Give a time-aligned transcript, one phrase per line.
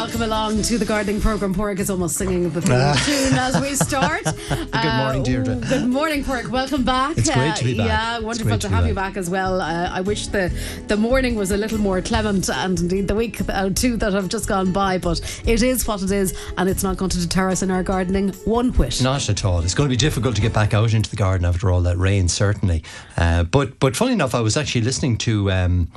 [0.00, 1.54] welcome along to the gardening program.
[1.54, 4.24] Porrick is almost singing the theme tune as we start.
[4.24, 5.56] good morning, Deirdre.
[5.56, 6.48] Uh, good morning, Porrick.
[6.48, 7.18] Welcome back.
[7.18, 7.86] It's great to be back.
[7.86, 9.12] Yeah, wonderful to to have you back.
[9.12, 9.60] back as well.
[9.60, 10.50] Uh, I wish the
[10.86, 14.30] the morning was a little more clement, and indeed the week uh, two that have
[14.30, 14.96] just gone by.
[14.96, 17.82] But it is what it is, and it's not going to deter us in our
[17.82, 19.02] gardening one whit.
[19.02, 19.60] Not at all.
[19.60, 21.98] It's going to be difficult to get back out into the garden after all that
[21.98, 22.82] rain, certainly.
[23.18, 25.88] Uh, but but funny enough, I was actually listening to um,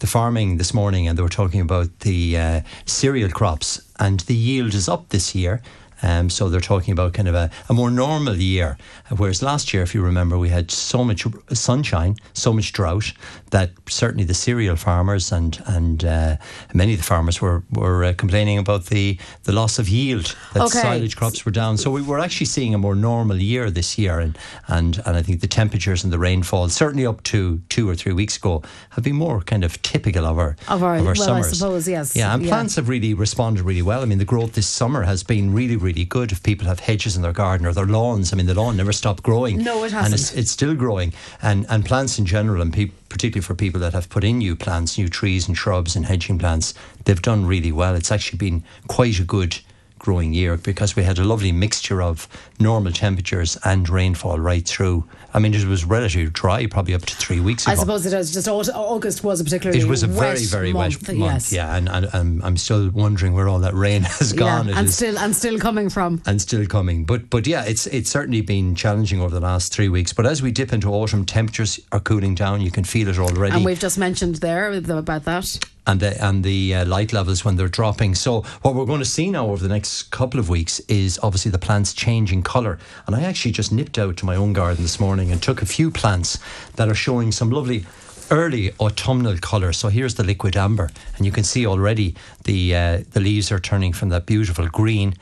[0.00, 4.34] the farming this morning, and they were talking about the uh, cereal crops, and the
[4.34, 5.60] yield is up this year.
[6.02, 8.76] Um, so they're talking about kind of a, a more normal year.
[9.16, 13.12] Whereas last year, if you remember, we had so much sunshine, so much drought
[13.50, 16.36] that certainly the cereal farmers and and uh,
[16.74, 20.62] many of the farmers were were uh, complaining about the the loss of yield that
[20.64, 20.80] Okay.
[20.82, 21.76] silage crops were down.
[21.78, 25.22] So we were actually seeing a more normal year this year, and and and I
[25.22, 29.02] think the temperatures and the rainfall, certainly up to two or three weeks ago, have
[29.04, 32.14] been more kind of typical of our Of our- well, I suppose, yes.
[32.14, 32.50] Yeah, and Yeah.
[32.50, 34.02] plants have really responded really well.
[34.02, 36.32] I mean, the growth this summer has been really really good.
[36.32, 38.92] If people have hedges in their garden or their lawns, I mean, the lawn never
[38.92, 39.62] stopped growing.
[39.62, 40.30] No, it hasn't.
[40.30, 43.92] And it's still growing, and and plants in general, and peop particularly for people that
[43.92, 47.72] have put in new plants, new trees and shrubs and hedging plants, they've done really
[47.72, 47.94] well.
[47.94, 49.58] It's actually been quite a good
[49.98, 52.28] growing year because we had a lovely mixture of
[52.60, 55.04] normal temperatures and rainfall right through.
[55.34, 57.72] I mean, it was relatively dry, probably up to three weeks ago.
[57.72, 60.72] I suppose it was Just August was a particularly It was a wet very, very
[60.72, 61.52] month, wet month, yes.
[61.52, 64.68] yeah, and, and, and I'm still wondering where all that rain has gone.
[64.68, 66.22] Yeah, and is- still and still coming from.
[66.26, 67.04] and still coming.
[67.04, 70.12] But but yeah, it's it's certainly been challenging over the last three weeks.
[70.12, 72.60] But as we dip into autumn, temperatures are cooling down.
[72.60, 75.58] You can feel it already And we've just mentioned there about that.
[75.88, 78.14] And the and the uh, light levels when they're dropping.
[78.14, 81.50] So what we're going to see now over the next couple of weeks is obviously
[81.50, 82.78] the plants changing colour.
[83.06, 85.66] And I actually just nipped out to my own garden this morning and took a
[85.66, 86.38] few plants
[86.76, 87.86] that are showing some lovely.
[88.30, 89.72] Early autumnal colour.
[89.72, 93.94] So here's the liquidambar, and you can see already the uh, the leaves are turning
[93.94, 95.14] from that beautiful green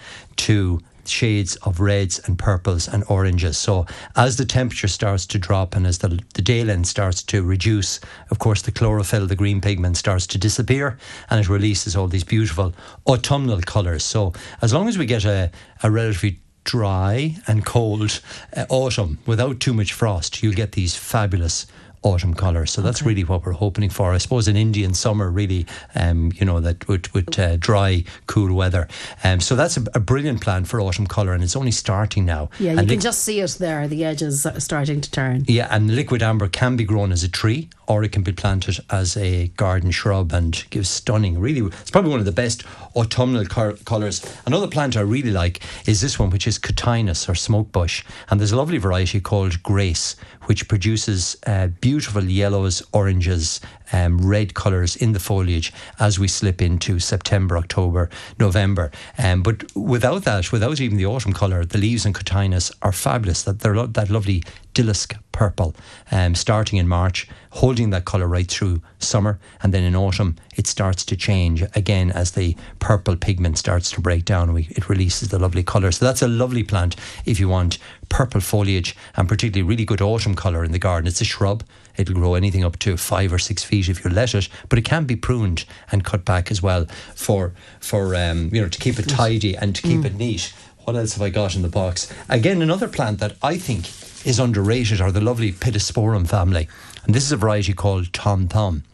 [0.49, 3.59] to shades of reds and purples and oranges.
[3.59, 7.43] So as the temperature starts to drop and as the, the day length starts to
[7.43, 8.01] reduce,
[8.31, 10.99] of course the chlorophyll, the green pigment starts to disappear
[11.31, 12.75] and it releases all these beautiful
[13.07, 14.05] autumnal colours.
[14.05, 15.51] So as long as we get a,
[15.83, 18.21] a relatively dry and cold
[18.57, 21.67] uh, autumn without too much frost, you'll get these fabulous
[22.03, 22.71] autumn colours.
[22.71, 24.13] So that's really what we're hoping for.
[24.13, 28.55] I suppose an Indian summer, really, um, you know, that with, with uh, dry, cool
[28.55, 28.89] weather.
[29.25, 32.51] Um, so that's a, a brilliant plan for autumn colour, and it's only starting now.
[32.59, 33.89] Yeah, you and can just see it there.
[33.89, 35.45] The edges are starting to turn.
[35.47, 39.17] yeah, and liquidambar can be grown as a tree or it can be planted as
[39.17, 42.63] a garden shrub and gives stunning, really, it's probably one of the best
[42.97, 44.25] autumnal col- colours.
[44.47, 48.05] Another plant I really like is this one, which is Cotinus or smoke bush.
[48.31, 53.61] And there's a lovely variety called Grace, which produces uh, beautiful yellows, oranges,
[53.93, 58.91] um, red colours in the foliage as we slip into September, October, November.
[59.19, 63.43] Um, but without that, without even the autumn colour, the leaves in Cotinus are fabulous.
[63.43, 64.43] That they're lo- that lovely
[64.75, 65.75] dillisk purple,
[66.11, 70.67] um, starting in March, holding that colour right through summer, and then in autumn it
[70.67, 74.53] starts to change again as the purple pigment starts to break down.
[74.53, 75.93] We, it releases the lovely colour.
[75.93, 77.79] So that's a lovely plant if you want
[78.09, 81.07] purple foliage and particularly really good autumn colour in the garden.
[81.07, 81.65] It's a shrub.
[81.97, 84.85] It'll grow anything up to five or six feet if you let it, but it
[84.85, 88.99] can be pruned and cut back as well for for um, you know to keep
[88.99, 90.53] it tidy and to keep it neat.
[90.85, 92.13] What else have I got in the box?
[92.29, 93.89] Again, another plant that I think
[94.25, 96.69] is underrated are the lovely Pittosporum family,
[97.05, 98.85] and this is a variety called Tom Thumb.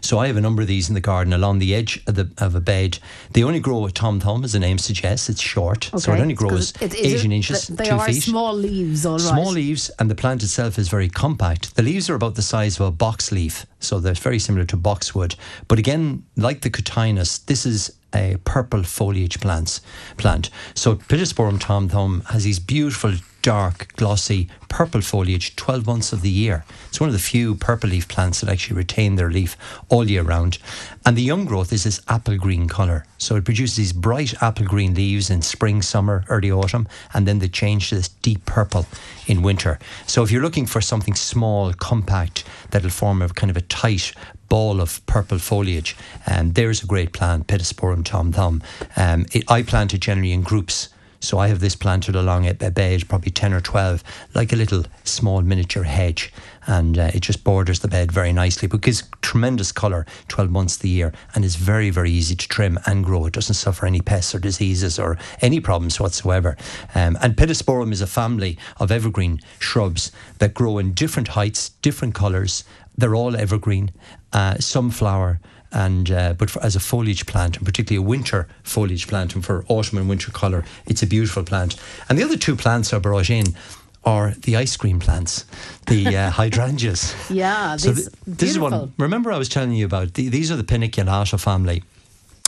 [0.00, 2.30] So I have a number of these in the garden along the edge of, the,
[2.38, 2.98] of a bed.
[3.32, 5.28] They only grow a tom thumb, as the name suggests.
[5.28, 8.22] It's short, so it only grows it- it- 18 inches, They two are feet.
[8.22, 9.20] small leaves, all right.
[9.20, 11.74] Small leaves, and the plant itself is very compact.
[11.76, 14.76] The leaves are about the size of a box leaf, so they're very similar to
[14.76, 15.34] boxwood.
[15.68, 19.80] But again, like the Cotinus, this is a purple foliage plants
[20.16, 20.48] plant.
[20.74, 26.30] So Pittosporum tom thumb has these beautiful, dark, glossy purple foliage 12 months of the
[26.30, 26.64] year.
[26.88, 29.54] It's one of the few purple leaf plants that actually retain their leaf
[29.90, 30.56] all year round.
[31.04, 33.04] And the young growth is this apple green colour.
[33.18, 37.38] So it produces these bright apple green leaves in spring, summer, early autumn, and then
[37.38, 38.86] they change to this deep purple
[39.26, 39.78] in winter.
[40.06, 44.14] So if you're looking for something small, compact, that'll form a kind of a tight
[44.48, 45.96] ball of purple foliage,
[46.26, 48.62] um, there's a great plant, Pittosporum tom thumb.
[48.96, 50.88] Um, it, I plant it generally in groups.
[51.24, 54.04] So I have this planted along a, bed, probably 10 or 12,
[54.34, 56.32] like a little small miniature hedge.
[56.66, 60.76] And uh, it just borders the bed very nicely, but gives tremendous colour 12 months
[60.76, 63.26] of the year and is very, very easy to trim and grow.
[63.26, 66.56] It doesn't suffer any pests or diseases or any problems whatsoever.
[66.94, 72.14] Um, and Pittosporum is a family of evergreen shrubs that grow in different heights, different
[72.14, 72.64] colours.
[72.96, 73.90] They're all evergreen.
[74.32, 75.40] Uh, some flower
[75.74, 79.44] and uh, but for, as a foliage plant, and particularly a winter foliage plant, and
[79.44, 81.76] for autumn and winter colour, it's a beautiful plant.
[82.08, 83.54] And the other two plants are brought in
[84.04, 85.46] are the ice cream plants,
[85.86, 87.14] the uh, hydrangeas.
[87.30, 88.92] Yeah, So this, th- this is one.
[88.98, 91.82] Remember, I was telling you about the, these are the Paniculata family,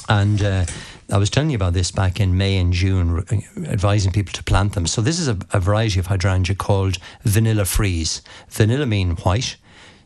[0.08, 0.64] and uh,
[1.10, 3.24] I was telling you about this back in May and June, r-
[3.72, 4.86] advising people to plant them.
[4.86, 8.22] So this is a, a variety of hydrangea called Vanilla Freeze.
[8.50, 9.56] Vanilla mean white,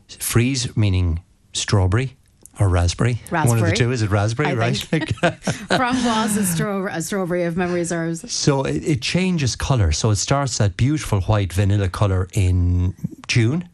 [0.07, 1.21] freeze meaning
[1.53, 2.15] strawberry.
[2.61, 3.19] Or raspberry.
[3.29, 3.91] One of the two.
[3.91, 4.73] Is it raspberry, I right?
[4.75, 8.31] Framboise and straw, a strawberry, if memory serves.
[8.31, 9.91] So it, it changes colour.
[9.91, 12.93] So it starts that beautiful white vanilla colour in
[13.27, 13.67] June.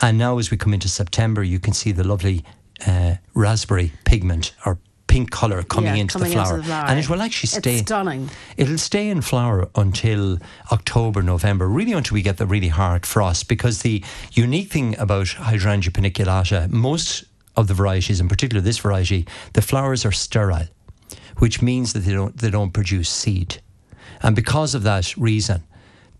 [0.00, 2.44] And now, as we come into September, you can see the lovely
[2.86, 6.56] uh, raspberry pigment or pink colour coming, Yeah, into, coming the into flower.
[6.58, 6.86] the flower.
[6.88, 7.58] And it will actually stay.
[7.58, 7.84] It's stay.
[7.84, 8.30] stunning.
[8.56, 10.38] It'll stay in flower until
[10.72, 13.48] October, November, really until we get the really hard frost.
[13.48, 14.02] Because the
[14.32, 17.24] unique thing about Hydrangea paniculata, most
[17.56, 20.68] of the varieties, in particular this variety, the flowers are sterile,
[21.38, 23.60] which means that they don't they don't produce seed,
[24.22, 25.62] and because of that reason.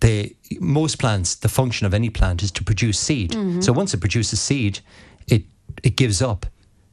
[0.00, 3.31] They, most plants, the function of any plant is to produce seed.
[3.31, 3.62] Mm-hmm.
[3.62, 4.81] So once it produces seed,
[5.27, 5.44] it
[5.83, 6.44] it gives up.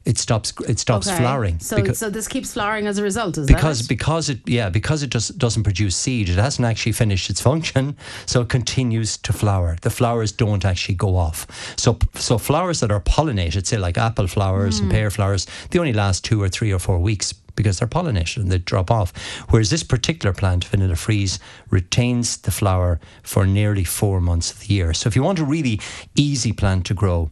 [0.05, 0.51] It stops.
[0.67, 1.17] It stops Okay.
[1.17, 1.59] flowering.
[1.59, 3.87] So, Becau- so this keeps flowering as a result, is because that it?
[3.97, 7.95] because it yeah because it just doesn't produce seed it hasn't actually finished its function
[8.25, 11.47] so it continues to flower the flowers don't actually go off
[11.77, 14.83] so so flowers that are pollinated say like apple flowers Hmm.
[14.83, 18.37] and pear flowers they only last two or three or four weeks because they're pollinated
[18.41, 19.13] and they drop off
[19.51, 21.39] whereas this particular plant vanilla freeze
[21.69, 25.45] retains the flower for nearly four months of the year so if you want a
[25.45, 25.79] really
[26.15, 27.29] easy plant to grow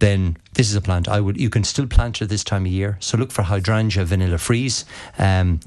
[0.00, 2.72] then this is a plant I would you can still plant it this time of
[2.72, 2.98] year.
[3.00, 4.84] So look for hydrangea vanilla freeze.
[5.16, 5.60] Um,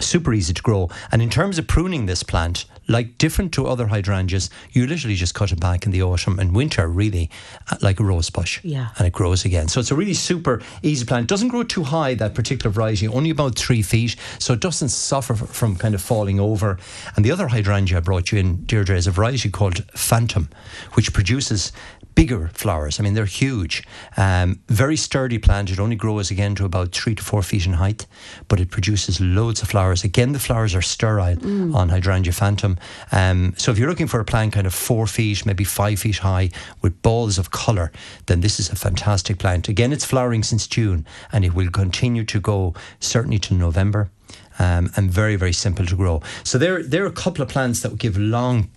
[0.00, 0.90] super easy to grow.
[1.12, 5.34] And in terms of pruning this plant, like different to other hydrangeas, you literally just
[5.34, 7.30] cut it back in the autumn and winter, really,
[7.70, 8.60] uh, like a rose bush.
[8.62, 8.88] Yeah.
[8.98, 9.68] And it grows again.
[9.68, 11.24] So it's a really super easy plant.
[11.24, 14.16] It doesn't grow too high, that particular variety, only about three feet.
[14.38, 16.78] So it doesn't suffer from kind of falling over.
[17.16, 20.48] And the other hydrangea I brought you in, Deirdre, is a variety called Phantom,
[20.94, 21.72] which produces
[22.14, 22.98] bigger flowers.
[22.98, 23.82] I mean, they're huge.
[24.16, 25.70] Um, very sturdy plant.
[25.70, 28.06] It only grows again to about three to four feet in height,
[28.48, 30.04] but it produces loads of flowers.
[30.04, 31.38] Again, the flowers are sterile
[31.76, 32.78] on Hydrangea Phantom.
[33.12, 36.18] Um, so if you're looking for a plant kind of four feet, maybe five feet
[36.18, 36.50] high,
[36.82, 37.90] with balls of colour,
[38.26, 39.68] then this is a fantastic plant.
[39.68, 44.10] Again, it's flowering since June, and it will continue to go certainly to November.
[44.58, 46.22] Um, and very, very simple to grow.
[46.44, 48.70] So there, there are a couple of plants that will give long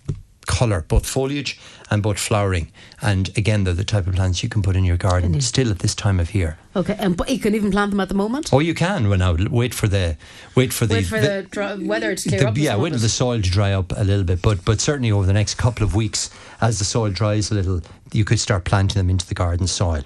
[0.58, 1.58] colour, both foliage
[1.90, 2.66] and both flowering.
[3.00, 5.78] And again, they're the type of plants you can put in your garden still at
[5.78, 6.58] this time of year.
[6.74, 8.50] Okay, and but you can even plant them at the moment.
[8.52, 9.08] Oh, you can.
[9.08, 10.16] Well, now wait for the
[10.56, 12.58] wait for the Wait for the, dry, weather to clear the- up.
[12.58, 12.98] yeah, wait it.
[12.98, 15.84] the soil to dry up a little bit, but but certainly over the next couple
[15.84, 17.80] of weeks, as the soil dries a little,
[18.12, 20.02] you could start planting them into the garden soil.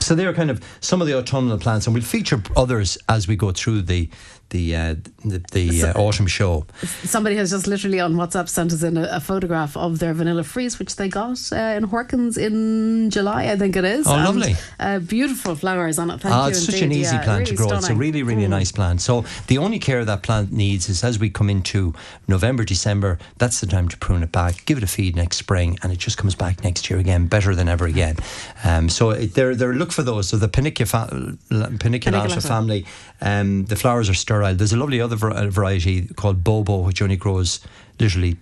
[0.00, 3.34] So they're kind of some of the autumnal plants, and we'll feature others as we
[3.36, 4.10] go through the
[4.50, 4.94] the uh,
[5.24, 6.66] the, the uh, autumn show.
[7.04, 10.44] Somebody has just literally on WhatsApp sent us in a, a photograph of their vanilla
[10.44, 14.06] freeze, which they got uh, in Horkins in July, I think it is.
[14.06, 14.54] Oh, And, lovely.
[14.78, 16.20] Uh, beautiful flowers on it.
[16.20, 16.50] Thank Ah, you.
[16.50, 17.66] it's such an easy Yeah, plant to really grow.
[17.66, 17.98] It's a stunning.
[17.98, 19.00] really, really nice plant.
[19.00, 21.94] So the only care that plant needs is as we come into
[22.28, 25.78] November, December, that's the time to prune it back, give it a feed next spring,
[25.82, 28.16] and it just comes back next year again, better than ever again.
[28.64, 30.28] Um, so it, they're, they're look for those.
[30.28, 32.46] So the Panicula Paniculata Paniculata.
[32.48, 32.86] family,
[33.20, 34.54] um, the flowers are sterile.
[34.54, 37.60] There's a lovely other uh, variety called Bobo, which only grows
[37.98, 38.36] literally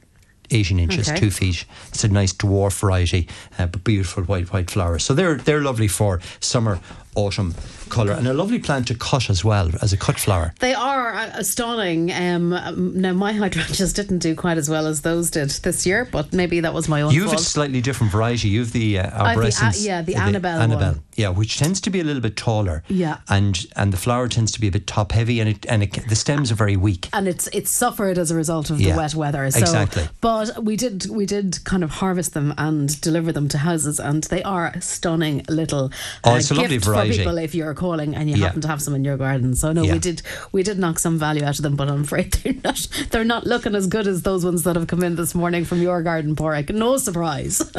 [0.50, 1.18] 18 inches, Okay.
[1.20, 1.64] two feet.
[1.88, 5.04] It's a nice dwarf variety, uh, but beautiful white white flowers.
[5.04, 6.80] So they're they're lovely for summer,
[7.14, 7.54] autumn
[7.88, 10.54] colour, and a lovely plant to cut as well as a cut flower.
[10.61, 12.12] They are uh, stunning.
[12.12, 16.04] Um, um, now, my hydrangeas didn't do quite as well as those did this year,
[16.11, 18.49] but maybe that was my own You've a slightly different variety.
[18.49, 21.02] You've the uh, the A- arborescens, yeah, the uh, Annabelle Annabelle, one.
[21.16, 22.83] yeah, which tends to be a little bit taller.
[22.88, 23.18] Yeah.
[23.28, 26.09] and and the flower tends to be a bit top heavy, and it and it,
[26.09, 27.09] the stems are very weak.
[27.12, 29.50] and it's it's suffered as a result of Yeah, the wet weather.
[29.50, 30.04] So, exactly.
[30.21, 34.25] But we did we did kind of harvest them and deliver them to houses, and
[34.25, 35.90] they are stunning little
[36.25, 37.12] Oh, uh, it's a lovely variety.
[37.12, 38.47] for people if you're calling and you Yeah.
[38.47, 39.54] happen to have some in your garden.
[39.54, 39.94] So no, Yeah.
[39.94, 42.80] we did we did knock some value out of them, but I'm afraid they're not
[43.11, 45.80] they're not looking as good as those ones that have come in this morning from
[45.80, 46.68] your garden, Porrick.
[46.75, 47.62] No surprise.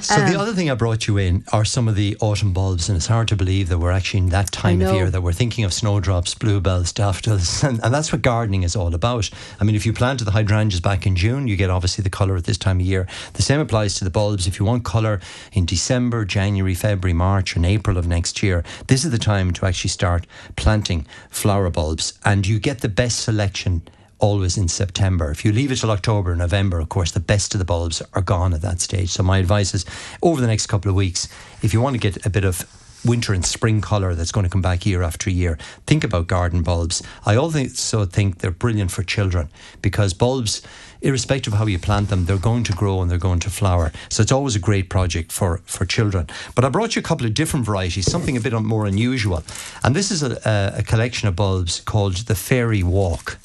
[0.00, 2.88] So Um, the other thing I brought you in are some of the autumn bulbs,
[2.88, 5.32] and it's hard to believe that we're actually in that time of year that we're
[5.32, 9.28] thinking of snowdrops, bluebells, daffodils, and, and that's what gardening is all about.
[9.60, 12.36] I mean, if you planted the hydrangeas back in June, you get obviously the colour
[12.36, 13.08] at this time of year.
[13.32, 14.46] The same applies to the bulbs.
[14.46, 15.20] If you want colour
[15.52, 19.66] in December, January, February, March, and April of next year, this is the time to
[19.66, 23.82] actually start planting flower bulbs, and you get the best selection
[24.18, 25.30] always in September.
[25.30, 28.22] If you leave it till October, November, of course, the best of the bulbs are
[28.22, 29.10] gone at that stage.
[29.10, 29.84] So my advice is
[30.22, 31.28] over the next couple of weeks,
[31.62, 32.66] if you want to get a bit of
[33.04, 35.56] winter and spring colour that's going to come back year after year.
[35.86, 37.02] Think about garden bulbs.
[37.24, 39.50] I also think they're brilliant for children
[39.82, 40.62] because bulbs,
[41.00, 43.92] irrespective of how you plant them, they're going to grow and they're going to flower.
[44.08, 46.26] So it's always a great project for, for children.
[46.54, 49.42] But I brought you a couple of different varieties, something a bit more unusual.
[49.82, 53.38] And this is a, a collection of bulbs called the Fairy Walk.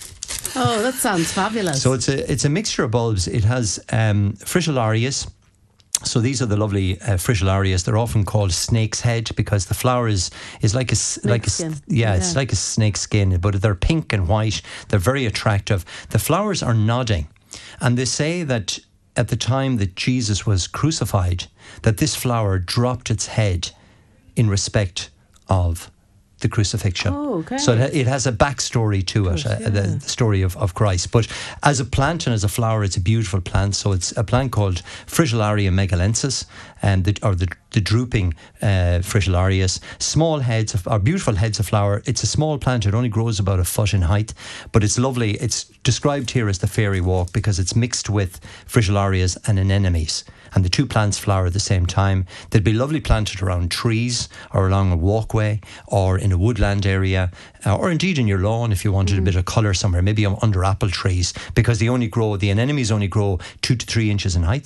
[0.55, 1.81] Oh, that sounds fabulous.
[1.81, 3.27] So it's a it's a mixture of bulbs.
[3.27, 5.27] It has um, fritillarias,
[6.05, 7.85] so these are the lovely uh, fritillarias.
[7.85, 10.31] They're often called snake's head because the flower is,
[10.61, 13.75] is like a snake like a yeah, yeah, it's like a snake skin, but they're
[13.75, 14.61] pink and white.
[14.89, 15.85] They're very attractive.
[16.09, 17.27] The flowers are nodding,
[17.79, 18.79] and they say that
[19.15, 21.45] at the time that Jesus was crucified,
[21.83, 23.71] that this flower dropped its head
[24.35, 25.09] in respect
[25.47, 25.91] of
[26.43, 27.11] the crucifixion.
[27.13, 27.57] Oh, okay.
[27.57, 29.69] So it has a backstory to it, uh, yeah.
[29.69, 31.11] the story of, of Christ.
[31.11, 31.27] But
[31.63, 33.75] as a plant and as a flower, it's a beautiful plant.
[33.75, 36.45] So it's a plant called Fritillaria megalensis,
[36.83, 39.01] and the, or the, the drooping uh.
[39.99, 42.03] Small heads, of, or beautiful heads of flower.
[42.05, 42.85] It's a small plant.
[42.85, 44.33] It only grows about a foot in height,
[44.71, 45.31] but it's lovely.
[45.31, 50.23] It's described here as the fairy walk because it's mixed with fritillarias and anemones
[50.55, 52.25] and the two plants flower at the same time.
[52.49, 57.31] They'd be lovely planted around trees or along a walkway or in a woodland area
[57.65, 59.19] uh, or indeed in your lawn if you wanted mm.
[59.19, 62.91] a bit of colour somewhere, maybe under apple trees because they only grow, the anemones
[62.91, 64.65] only grow two to three inches in height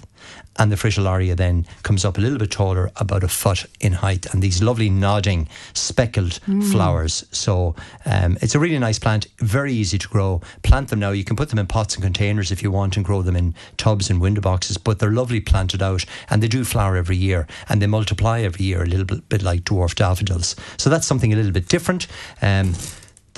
[0.58, 4.26] and the fritillaria then comes up a little bit taller, about a foot in height,
[4.34, 6.72] and these lovely nodding speckled mm.
[6.72, 7.26] flowers.
[7.32, 10.42] So um, it's a really nice plant, very easy to grow.
[10.64, 11.12] Plant them now.
[11.12, 13.54] You can put them in pots and containers if you want, and grow them in
[13.78, 14.78] tubs and window boxes.
[14.78, 18.66] But they're lovely planted out, and they do flower every year, and they multiply every
[18.66, 20.56] year, a little bit, bit like dwarf daffodils.
[20.78, 22.08] So that's something a little bit different.
[22.42, 22.74] Um,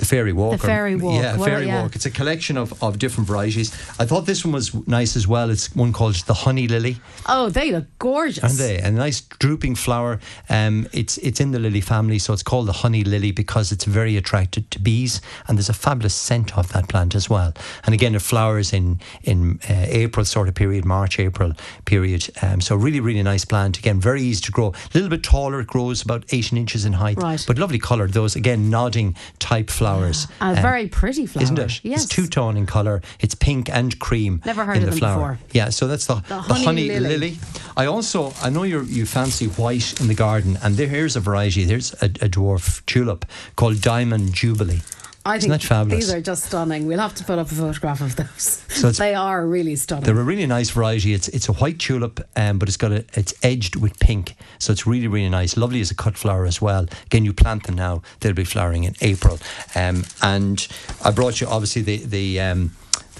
[0.00, 0.52] the Fairy Walk.
[0.52, 1.22] The Fairy Walk.
[1.22, 1.82] Yeah, well, Fairy yeah.
[1.82, 1.94] Walk.
[1.94, 3.70] It's a collection of, of different varieties.
[4.00, 5.50] I thought this one was nice as well.
[5.50, 6.96] It's one called the Honey Lily.
[7.28, 8.42] Oh, they look gorgeous.
[8.42, 8.78] Aren't they?
[8.78, 10.18] A nice drooping flower.
[10.48, 13.84] Um, it's it's in the lily family, so it's called the Honey Lily because it's
[13.84, 17.52] very attracted to bees, and there's a fabulous scent of that plant as well.
[17.84, 21.52] And again, it flowers in in uh, April sort of period, March April
[21.84, 22.30] period.
[22.40, 23.78] Um, so really really nice plant.
[23.78, 24.68] Again, very easy to grow.
[24.68, 25.60] A little bit taller.
[25.60, 27.18] It grows about 18 inches in height.
[27.18, 27.44] Right.
[27.46, 28.08] But lovely colour.
[28.08, 30.26] Those again nodding type flowers flowers.
[30.40, 31.80] A um, very pretty flower, isn't it?
[31.82, 32.04] Yes.
[32.04, 33.02] It's two tone in colour.
[33.20, 34.40] It's pink and cream.
[34.44, 35.32] Never heard in of the flower.
[35.32, 35.38] before.
[35.52, 37.08] Yeah, so that's the, the, the honey, honey lily.
[37.08, 37.38] lily.
[37.76, 41.20] I also I know you you fancy white in the garden, and there, here's a
[41.20, 41.64] variety.
[41.64, 43.24] There's a, a dwarf tulip
[43.56, 44.82] called Diamond Jubilee.
[45.24, 46.06] I Isn't think that fabulous?
[46.06, 46.86] these are just stunning.
[46.86, 48.64] We'll have to put up a photograph of those.
[48.68, 50.04] So they are really stunning.
[50.04, 51.12] They're a really nice variety.
[51.12, 54.72] It's it's a white tulip, um, but it's got a it's edged with pink, so
[54.72, 55.56] it's really really nice.
[55.56, 56.86] Lovely as a cut flower as well.
[57.06, 59.38] Again, you plant them now; they'll be flowering in April.
[59.74, 60.66] Um, and
[61.04, 62.40] I brought you obviously the the.
[62.40, 62.70] Um,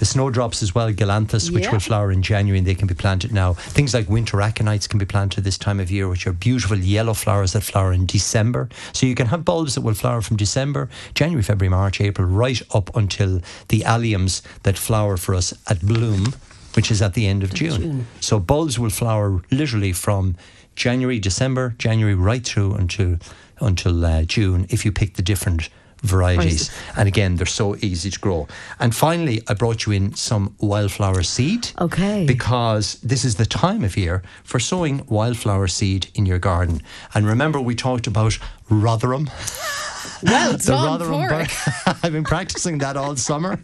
[0.01, 1.73] the snowdrops as well, Galanthus, which Yeah.
[1.73, 3.53] will flower in January and they can be planted now.
[3.53, 7.13] Things like winter aconites can be planted this time of year, which are beautiful yellow
[7.13, 8.67] flowers that flower in December.
[8.93, 12.59] So you can have bulbs that will flower from December, January, February, March, April, right
[12.73, 16.33] up until the alliums that flower for us at bloom,
[16.73, 17.81] which is at the end of June.
[17.81, 18.07] June.
[18.21, 20.35] So bulbs will flower literally from
[20.75, 23.19] January, December, January, right through until
[23.59, 25.69] until uh, June if you pick the different
[26.01, 26.71] varieties.
[26.97, 28.47] And again, they're so easy to grow.
[28.79, 31.69] And finally, I brought you in some wildflower seed.
[31.79, 32.25] Okay.
[32.25, 36.81] Because this is the time of year for sowing wildflower seed in your garden.
[37.13, 38.37] And remember, we talked about
[38.69, 39.29] Rotherham.
[40.23, 41.47] well The Rotherham bur-
[42.03, 43.59] I've been practicing that all summer.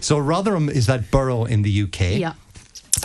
[0.00, 2.34] so Rotherham is that borough in the UK Yeah.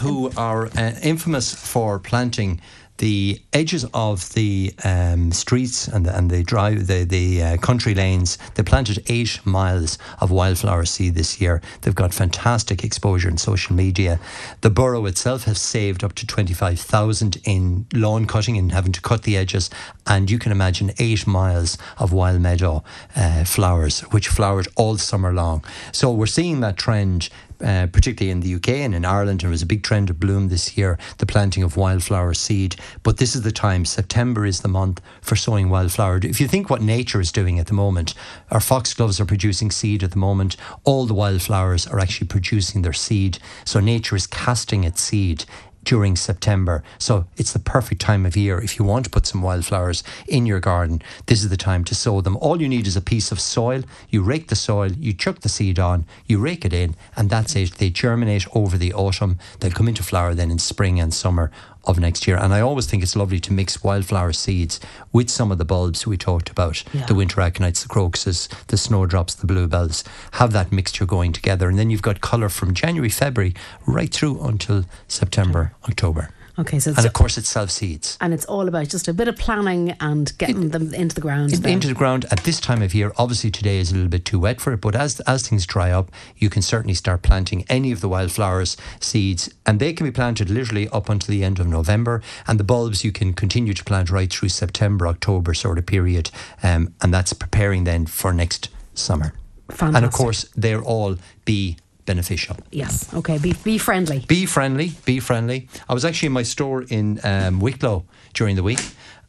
[0.01, 2.61] who are uh, infamous for planting
[2.99, 7.93] the edges of the um, streets and the, and the drive the the uh, country
[7.93, 8.37] lanes.
[8.55, 11.61] They planted eight miles of wildflower seed this year.
[11.81, 14.19] They've got fantastic exposure in social media.
[14.61, 18.91] The borough itself has saved up to twenty five thousand in lawn cutting and having
[18.93, 19.69] to cut the edges.
[20.05, 22.83] And you can imagine eight miles of wild meadow
[23.15, 25.63] uh, flowers, which flowered all summer long.
[25.91, 27.29] So we're seeing that trend
[27.63, 29.41] uh, particularly in the UK and in Ireland.
[29.41, 32.75] There was a big trend of bloom this year, the planting of wildflower seed.
[33.03, 36.19] But this is the time, September is the month for sowing wildflower.
[36.23, 38.13] If you think what nature is doing at the moment,
[38.51, 40.55] our foxgloves are producing seed at the moment.
[40.83, 43.39] All the wildflowers are actually producing their seed.
[43.65, 45.45] So nature is casting its seed
[45.89, 46.83] during September.
[46.99, 50.45] So it's the perfect time of year if you want to put some wildflowers in
[50.45, 51.01] your garden.
[51.25, 52.37] This is the time to sow them.
[52.37, 53.81] All you need is a piece of soil.
[54.11, 57.55] You rake the soil, you chuck the seed on, you rake it in, and that's
[57.55, 57.71] it.
[57.79, 59.39] They germinate over the autumn.
[59.59, 61.49] They'll come into flower then in spring and summer
[61.89, 62.37] of next year.
[62.37, 64.79] And I always think it's lovely to mix wildflower seeds
[65.11, 67.05] with some of the bulbs we talked about Yeah.
[67.07, 70.03] the winter aconites, the crocuses, the snowdrops, the bluebells.
[70.33, 71.67] Have that mixture going together.
[71.69, 73.55] And then you've got colour from January, February,
[73.85, 76.29] right through until September, October.
[76.59, 78.17] Okay, so it's And of course, it self seeds.
[78.19, 81.51] and it's all about just a bit of planning and getting them into the ground.
[81.51, 81.71] Then.
[81.71, 83.13] into the ground at this time of year.
[83.17, 85.89] Obviously, today is a little bit too wet for it, but as as things dry
[85.91, 90.11] up, you can certainly start planting any of the wildflowers seeds, and they can be
[90.11, 92.21] planted literally up until the end of November.
[92.45, 96.29] And the bulbs you can continue to plant right through September, October sort of period,
[96.61, 99.33] um, and that's preparing then for next summer.
[99.79, 101.77] And of course, they're all bee
[102.13, 102.55] beneficial.
[102.71, 102.93] yes.
[103.13, 103.37] Okay.
[103.37, 104.19] Be be friendly.
[104.27, 105.67] Be friendly, be friendly.
[105.87, 108.81] I was actually in my store in um, Wicklow during the week,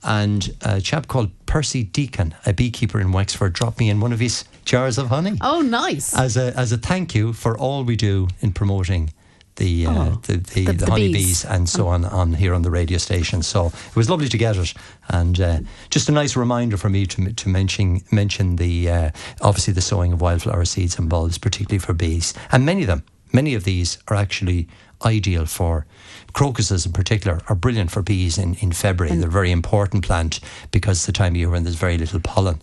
[0.03, 4.21] and a chap called Percy Deacon, a beekeeper in Wexford, dropped me in one of
[4.21, 6.15] his jars of honey Oh, nice.
[6.17, 9.11] as a as a thank you for all we do in promoting.
[9.61, 11.45] The, uh, Oh, the, the, the- the, the honeybees bees.
[11.45, 13.43] and so on on here on the radio station.
[13.43, 14.73] So it was lovely to get it,
[15.09, 15.59] and uh,
[15.91, 19.11] just a nice reminder for me to to mention mention the uh,
[19.43, 23.03] obviously the sowing of wildflower seeds and bulbs, particularly for bees, and many of them,
[23.33, 24.67] many of these are actually
[25.05, 25.85] ideal for
[26.33, 29.17] crocuses in particular are brilliant for bees in, in February.
[29.17, 32.21] They're a very important plant because it's the time of year when there's very little
[32.21, 32.61] pollen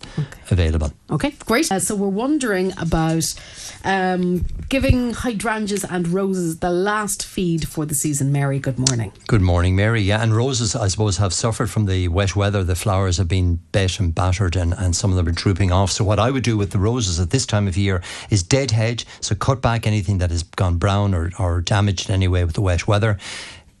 [0.50, 0.92] available.
[1.10, 1.70] Okay, great.
[1.70, 3.34] Uh, so we're wondering about
[3.84, 8.32] um, giving hydrangeas and roses the last feed for the season.
[8.32, 9.12] Mary, good morning.
[9.26, 10.02] Good morning, Mary.
[10.02, 12.64] Yeah, and roses, I suppose, have suffered from the wet weather.
[12.64, 15.90] The flowers have been bent and battered, and, and some of them are drooping off.
[15.90, 19.04] So, what I would do with the roses at this time of year is deadhead.
[19.20, 22.54] So, cut back anything that has gone brown or, or damaged in any way with
[22.54, 23.18] the wet weather.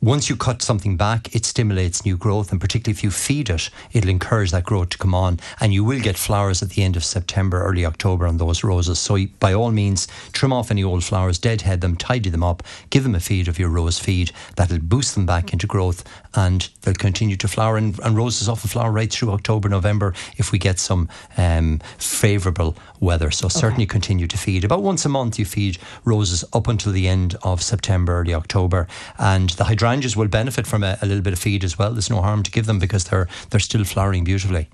[0.00, 3.68] Once you cut something back, it stimulates new growth, and particularly if you feed it,
[3.92, 5.40] it'll encourage that growth to come on.
[5.60, 9.00] And you will get flowers at the end of September, early October on those roses.
[9.00, 13.02] So, by all means, trim off any old flowers, deadhead them, tidy them up, give
[13.02, 14.30] them a feed of your rose feed.
[14.54, 17.76] That'll boost them back into growth, and they'll continue to flower.
[17.76, 22.76] And, and roses often flower right through October, November if we get some um, favourable
[23.00, 23.32] weather.
[23.32, 24.62] So, certainly continue to feed.
[24.62, 28.86] About once a month, you feed roses up until the end of September, early October.
[29.18, 31.92] And the hydrangeas will benefit from a, a little bit of feed as well.
[31.92, 34.68] There's no harm to give them because they're they're still flowering beautifully.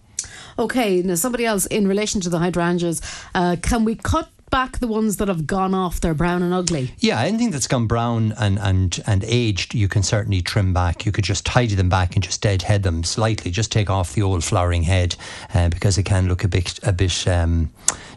[0.58, 3.00] Okay, now somebody else in relation to the hydrangeas,
[3.34, 6.00] uh, can we cut back the ones that have gone off?
[6.00, 6.94] They're brown and ugly.
[6.98, 11.04] Yeah, anything that's gone brown and, and, and aged, you can certainly trim back.
[11.04, 13.50] You could just tidy them back and just deadhead them slightly.
[13.50, 15.16] Just take off the old flowering head
[15.52, 17.72] uh, because it can look a bit a bit um,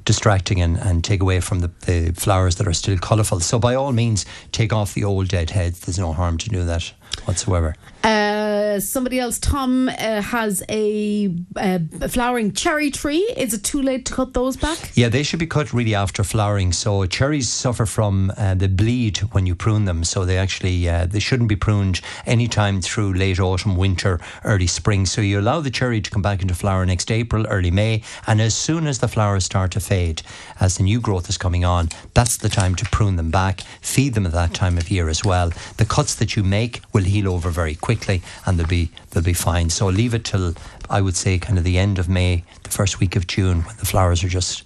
[0.08, 3.42] distracting and, and take away from the, the flowers that are still colourful.
[3.42, 5.82] So by all means, take off the old dead heads.
[5.82, 7.76] There's no harm to do that whatsoever.
[8.04, 13.28] Uh, somebody else, Tom, uh, has a, uh, flowering cherry tree.
[13.36, 14.92] Is it too late to cut those back?
[14.96, 16.72] Yeah, they should be cut really after flowering.
[16.72, 20.04] So cherries suffer from uh, the bleed when you prune them.
[20.04, 25.06] So they actually uh, they shouldn't be pruned anytime through late autumn, winter, early spring.
[25.06, 28.40] So you allow the cherry to come back into flower next April, early May, and
[28.40, 30.22] as soon as the flowers start to fade,
[30.60, 33.62] as the new growth is coming on, that's the time to prune them back.
[33.82, 35.52] Feed them at that time of year as well.
[35.78, 39.34] The cuts that you make will heal over very quickly, and they'll be they'll be
[39.34, 39.70] fine.
[39.70, 40.54] So leave it till
[40.90, 43.76] I would say kind of the end of May, the first week of June, when
[43.78, 44.64] the flowers are just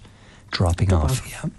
[0.52, 1.26] dropping off.
[1.28, 1.50] Yeah.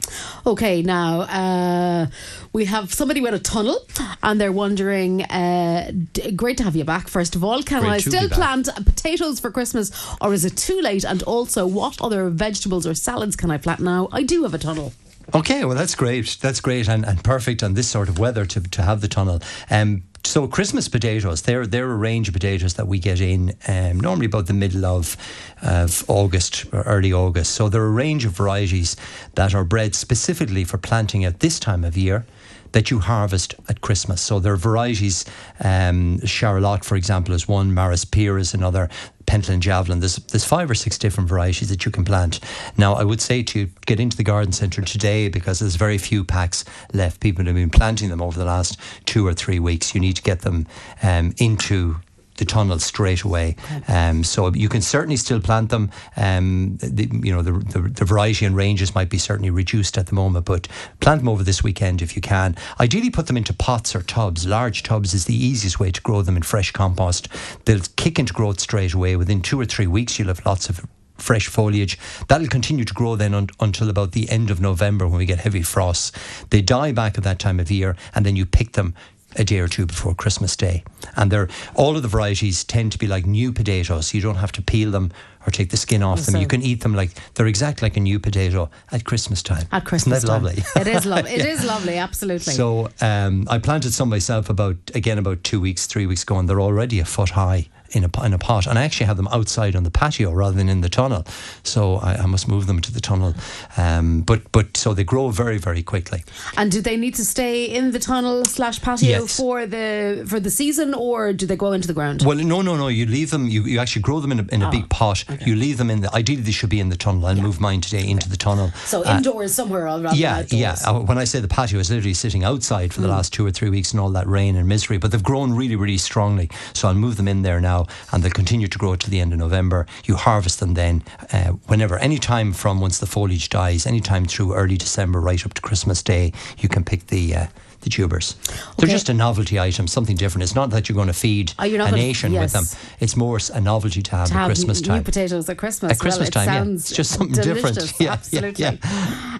[0.45, 2.07] Okay, now uh,
[2.53, 3.85] we have somebody with a tunnel,
[4.21, 5.23] and they're wondering.
[5.23, 7.07] Uh, d- great to have you back.
[7.07, 9.91] First of all, can Great I still plant potatoes for Christmas,
[10.21, 11.03] or is it too late?
[11.03, 14.07] And also, what other vegetables or salads can I plant now?
[14.11, 14.93] I do have a tunnel.
[15.33, 16.37] Okay, well that's great.
[16.41, 19.41] That's great and, and perfect on this sort of weather to, to have the tunnel.
[19.69, 23.99] Um, so Christmas potatoes, they're they're a range of potatoes that we get in um,
[23.99, 25.17] normally about the middle of
[25.61, 27.53] of August or early August.
[27.53, 28.95] So there are a range of varieties
[29.35, 32.25] that are bred specifically for planting at this time of year
[32.73, 34.21] that you harvest at Christmas.
[34.21, 35.25] So there are varieties,
[35.63, 38.89] um, Charlotte, for example, is one, Maris Peer is another,
[39.25, 39.99] Pentland Javelin.
[39.99, 42.39] There's, there's five or six different varieties that you can plant.
[42.77, 46.23] Now, I would say to get into the garden centre today because there's very few
[46.23, 47.19] packs left.
[47.19, 49.93] People have been planting them over the last two or three weeks.
[49.93, 50.67] You need to get them
[51.01, 51.97] um, into
[52.43, 53.55] the tunnel straight away.
[53.87, 55.89] Um, so you can certainly still plant them.
[56.17, 60.07] Um, the, you know, the, the, the variety and ranges might be certainly reduced at
[60.07, 60.67] the moment, but
[60.99, 62.55] plant them over this weekend if you can.
[62.79, 64.45] Ideally, put them into pots or tubs.
[64.45, 67.29] Large tubs is the easiest way to grow them in fresh compost.
[67.65, 69.15] They'll kick into growth straight away.
[69.15, 70.85] Within two or three weeks, you'll have lots of
[71.17, 71.97] fresh foliage.
[72.27, 75.39] That'll continue to grow then un- until about the end of November when we get
[75.39, 76.11] heavy frosts.
[76.49, 78.93] They die back at that time of year, and then you pick them
[79.35, 80.83] a day or two before Christmas Day.
[81.15, 84.13] And they're all of the varieties tend to be like new potatoes.
[84.13, 85.11] You don't have to peel them
[85.45, 86.33] or take the skin off them.
[86.33, 89.65] so- You can eat them like they're exactly like a new potato at Christmas time.
[89.71, 90.43] At Christmas Isn't that time.
[90.43, 90.63] lovely?
[90.81, 91.31] It is lovely.
[91.31, 92.53] It is lovely, absolutely.
[92.53, 96.47] So um, I planted some myself about again about two weeks, three weeks ago, and
[96.49, 98.67] they're already a foot high in a in a pot.
[98.67, 101.25] And I actually have them outside on the patio rather than in the tunnel.
[101.63, 103.33] So I, I must move them to the tunnel.
[103.77, 106.23] Um, but but so they grow very very quickly.
[106.57, 109.37] and do they need to stay in the tunnel slash patio Yes.
[109.37, 112.21] for the for the season, or do they go into the ground?
[112.23, 112.87] Well, no, no, no.
[112.87, 113.47] You leave them.
[113.47, 115.23] You, you actually grow them in a, in a Oh, big pot.
[115.45, 116.13] You leave them in the.
[116.15, 117.25] Ideally, they should be in the tunnel.
[117.25, 118.71] I'll move mine today into the tunnel.
[118.85, 120.75] so Uh, indoors somewhere rather than yeah, yeah.
[120.85, 123.11] Uh, When I say the patio, is literally sitting outside for the Mm.
[123.17, 124.97] last two or three weeks in all that rain and misery.
[124.97, 126.49] But they've grown really, really strongly.
[126.73, 129.33] So I'll move them in there now, and they'll continue to grow to the end
[129.33, 129.85] of November.
[130.05, 134.25] You harvest them then, uh, whenever, any time from once the foliage dies, any time
[134.25, 137.35] through early December, right up to Christmas Day, you can pick the.
[137.35, 137.47] Uh,
[137.83, 138.35] the tubers.
[138.77, 140.43] They're just a novelty item, something different.
[140.43, 142.63] It's not that you're going to feed Oh, a nation with them.
[142.99, 145.03] It's more a novelty to have to at have Christmas new time.
[145.03, 145.91] potatoes at Christmas.
[145.91, 146.73] At Christmas well, time, yeah.
[146.75, 147.73] It's just something different.
[147.99, 148.79] Yeah, yeah, absolutely.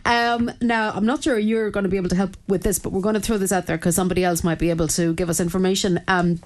[0.05, 2.91] Um, now, I'm not sure you're going to be able to help with this, but
[2.91, 5.29] we're going to throw this out there because somebody else might be able to give
[5.29, 6.01] us information.
[6.07, 6.39] Um,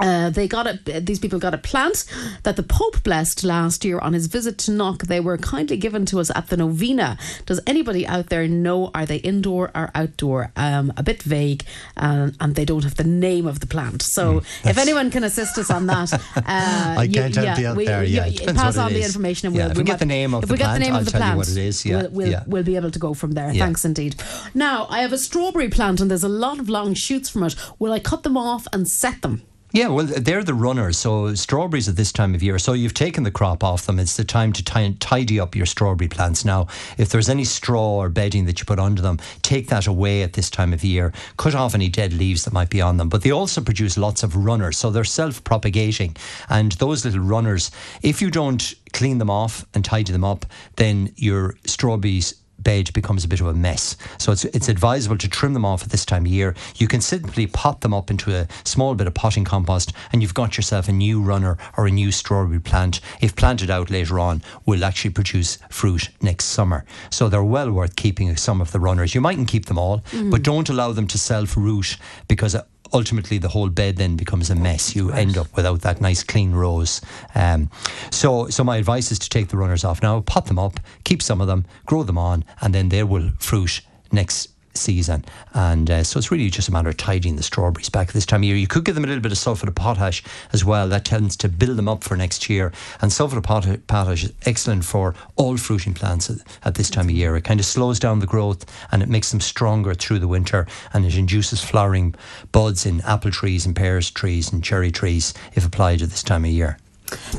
[0.00, 1.00] uh, they got a.
[1.00, 2.04] These people got a plant
[2.42, 5.02] that the Pope blessed last year on his visit to Knock.
[5.04, 7.18] They were kindly given to us at the Novena.
[7.46, 8.90] Does anybody out there know?
[8.94, 10.52] Are they indoor or outdoor?
[10.56, 11.64] Um, a bit vague,
[11.96, 14.02] um, and they don't have the name of the plant.
[14.02, 17.66] So, if anyone can assist us on that, uh, I you- can't help yeah, you
[17.68, 18.26] out we- there, yeah.
[18.26, 19.06] you- pass on the is.
[19.06, 20.64] information, and Yeah, we'll, we we get might- the name of if the we get
[20.64, 22.44] the plant, name I'll of the tell you what it is, yeah, we'll, we'll, yeah.
[22.46, 23.52] we'll be able to go from there.
[23.52, 23.64] Yeah.
[23.64, 24.20] Thanks indeed.
[24.54, 27.54] Now, I have a strawberry plant, and there's a lot of long shoots from it.
[27.78, 29.42] Will I cut them off and set them?
[29.72, 30.98] Yeah, well, they're the runners.
[30.98, 32.58] So strawberries at this time of year.
[32.58, 34.00] So you've taken the crop off them.
[34.00, 36.44] It's the time to ti- tidy up your strawberry plants.
[36.44, 36.66] Now,
[36.98, 40.32] if there's any straw or bedding that you put under them, take that away at
[40.32, 41.12] this time of year.
[41.36, 43.08] Cut off any dead leaves that might be on them.
[43.08, 46.16] But they also produce lots of runners, so they're self-propagating.
[46.48, 47.70] And those little runners,
[48.02, 53.24] if you don't clean them off and tidy them up, then your strawberries bed becomes
[53.24, 53.96] a bit of a mess.
[54.18, 56.54] So it's it's advisable to trim them off at this time of year.
[56.76, 60.34] You can simply pot them up into a small bit of potting compost and you've
[60.34, 63.00] got yourself a new runner or a new strawberry plant.
[63.20, 66.84] If planted out later on, will actually produce fruit next summer.
[67.10, 69.14] So they're well worth keeping some of the runners.
[69.14, 70.30] You mightn't keep them all, mm.
[70.30, 71.96] but don't allow them to self-root
[72.28, 72.56] because
[72.92, 74.94] ultimately the whole bed then becomes a mess.
[74.94, 77.00] You end up without that nice clean rose.
[77.34, 77.70] Um,
[78.10, 81.22] so, so my advice is to take the runners off now, pot them up, keep
[81.22, 83.80] some of them, grow them on, and then they will fruit
[84.12, 84.48] next
[84.80, 85.24] season.
[85.54, 88.40] And uh, so it's really just a matter of tidying the strawberries back this time
[88.40, 88.56] of year.
[88.56, 90.88] You could give them a little bit of sulphate of potash as well.
[90.88, 92.72] That tends to build them up for next year.
[93.00, 97.08] And sulphate of pot- potash is excellent for all fruiting plants at, at this time
[97.08, 97.36] of year.
[97.36, 100.66] It kind of slows down the growth and it makes them stronger through the winter
[100.92, 102.14] and it induces flowering
[102.52, 106.44] buds in apple trees and pears trees and cherry trees if applied at this time
[106.44, 106.78] of year.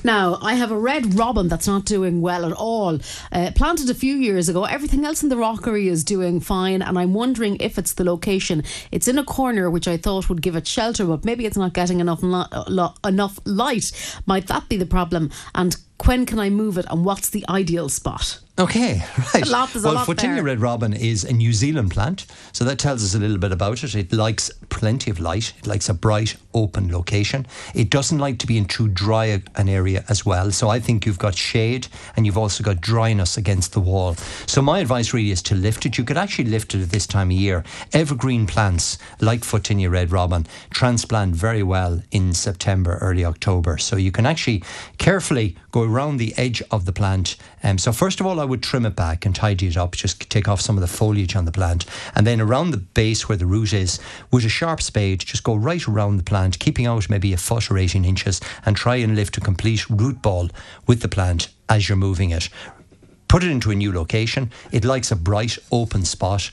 [0.04, 3.00] Now, I have a red robin that's not doing well at all.
[3.32, 4.66] Uh, planted a few years ago.
[4.66, 8.64] Everything else in the rockery is doing fine, and I'm wondering if it's the location.
[8.92, 11.74] It's in a corner which I thought would give it shelter, but maybe it's not
[11.74, 13.92] getting enough lo- lo- enough light.
[14.26, 15.32] Might that be the problem?
[15.56, 18.40] And when can I move it, and what's the ideal spot?
[18.58, 19.02] Okay,
[19.34, 19.48] right.
[19.48, 20.44] A lot- there's a well, Photinia there.
[20.44, 23.84] red robin is a New Zealand plant, so that tells us a little bit about
[23.84, 23.96] it.
[23.96, 24.50] It likes
[24.82, 25.54] plenty of light.
[25.60, 27.46] It likes a bright, open location.
[27.76, 30.50] It doesn't like to be in too dry an area as well.
[30.50, 34.16] So I think you've got shade and you've also got dryness against the wall.
[34.48, 36.00] So my advice really is to lift it.
[36.00, 37.64] You could actually lift it at this time of year.
[37.94, 43.78] Evergreen plants like Photinia red robin transplant very well in September, early October.
[43.78, 44.64] So you can actually
[44.98, 47.36] carefully go around the edge of the plant.
[47.64, 49.96] Um, so first of all, I would trim it back and tidy it up.
[49.96, 53.30] Just take off some of the foliage on the plant, and then around the base
[53.30, 54.00] where the root is,
[54.32, 57.70] with a sharp spade, just go right around the plant, keeping out maybe a foot
[57.70, 60.50] or eighteen inches, and try and lift a complete root ball
[60.88, 62.48] with the plant as you're moving it.
[63.28, 64.52] Put it into a new location.
[64.72, 66.52] It likes a bright, open spot.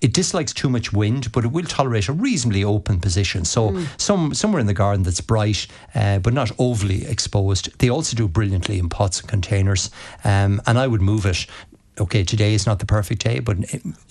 [0.00, 3.44] It dislikes too much wind, but it will tolerate a reasonably open position.
[3.44, 7.76] So, some somewhere in the garden that's bright, uh, but not overly exposed.
[7.80, 9.90] They also do brilliantly in pots and containers.
[10.22, 11.46] Um, and I would move it.
[12.00, 13.56] Okay, today is not the perfect day, but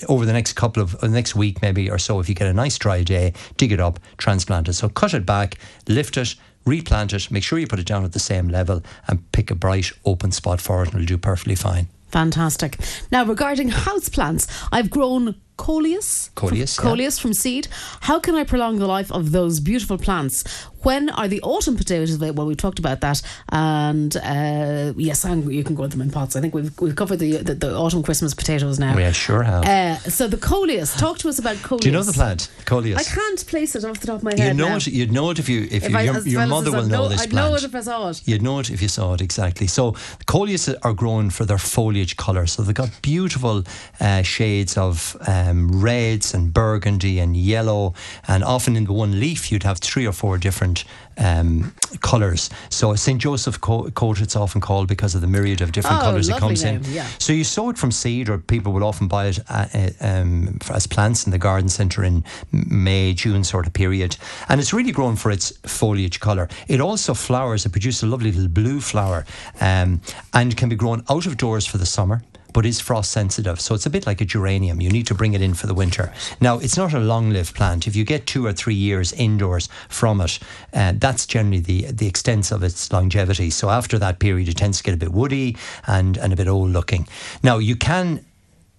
[0.10, 2.54] over the next couple of uh, next week maybe or so, if you get a
[2.54, 4.74] nice dry day, dig it up, transplant it.
[4.74, 7.32] So cut it back, lift it, replant it.
[7.32, 10.32] Make sure you put it down at the same level, and pick a bright, open
[10.32, 11.88] spot for it, and it'll do perfectly fine.
[12.10, 12.78] Fantastic.
[13.12, 16.30] Now, regarding houseplants, I've grown coleus.
[16.36, 16.90] Coleus, From, yeah.
[16.92, 17.68] coleus from seed.
[18.02, 20.44] How can I prolong the life of those beautiful plants?
[20.88, 22.38] When are the autumn potatoes available?
[22.44, 26.38] Well, we talked about that, and uh, yes, and you can grow them in pots.
[26.38, 28.96] I think we've we've covered the the, the autumn Christmas potatoes now.
[28.96, 29.66] We sure have.
[29.66, 30.96] Uh, so the coleus.
[30.96, 31.82] Talk to us about coleus.
[31.82, 32.98] Do you know the plant, coleus?
[33.02, 34.48] I can't place it off the top of my head.
[34.48, 34.76] You know now.
[34.78, 34.88] it.
[34.88, 37.04] You'd know it if you if, If you, I- your, your mother will I'd know
[37.04, 37.50] know- this I'd plant.
[37.50, 38.22] know it if I saw it.
[38.26, 39.68] You'd know it if you saw it exactly.
[39.68, 39.94] So
[40.26, 42.46] coleus are grown for their foliage colour.
[42.48, 43.66] So they've got beautiful
[44.00, 47.94] uh, shades of um, reds and burgundy and yellow,
[48.26, 50.77] and often in the one leaf you'd have three or four different
[51.18, 52.50] um, colours.
[52.70, 56.04] So St Joseph co- coat it's often called because of the myriad of different Oh,
[56.04, 56.84] colours it comes in.
[56.86, 57.08] yeah.
[57.20, 60.58] So you sow it from seed, or people will often buy it uh, uh, um,
[60.70, 64.18] as plants in the garden centre in May, June sort of period.
[64.50, 66.48] And it's really grown for its foliage colour.
[66.68, 69.26] It also flowers, it produces a lovely little blue flower
[69.62, 70.02] um,
[70.34, 72.22] and can be grown out of doors for the summer.
[72.58, 74.82] But is frost sensitive, so it's a bit like a geranium.
[74.82, 76.12] You need to bring it in for the winter.
[76.42, 77.86] Now, it's not a long-lived plant.
[77.86, 80.40] If you get two or three years indoors from it,
[80.74, 83.52] uh, that's generally the the extent of its longevity.
[83.52, 86.48] So after that period, it tends to get a bit woody and and a bit
[86.48, 87.08] old looking.
[87.44, 88.26] Now, you can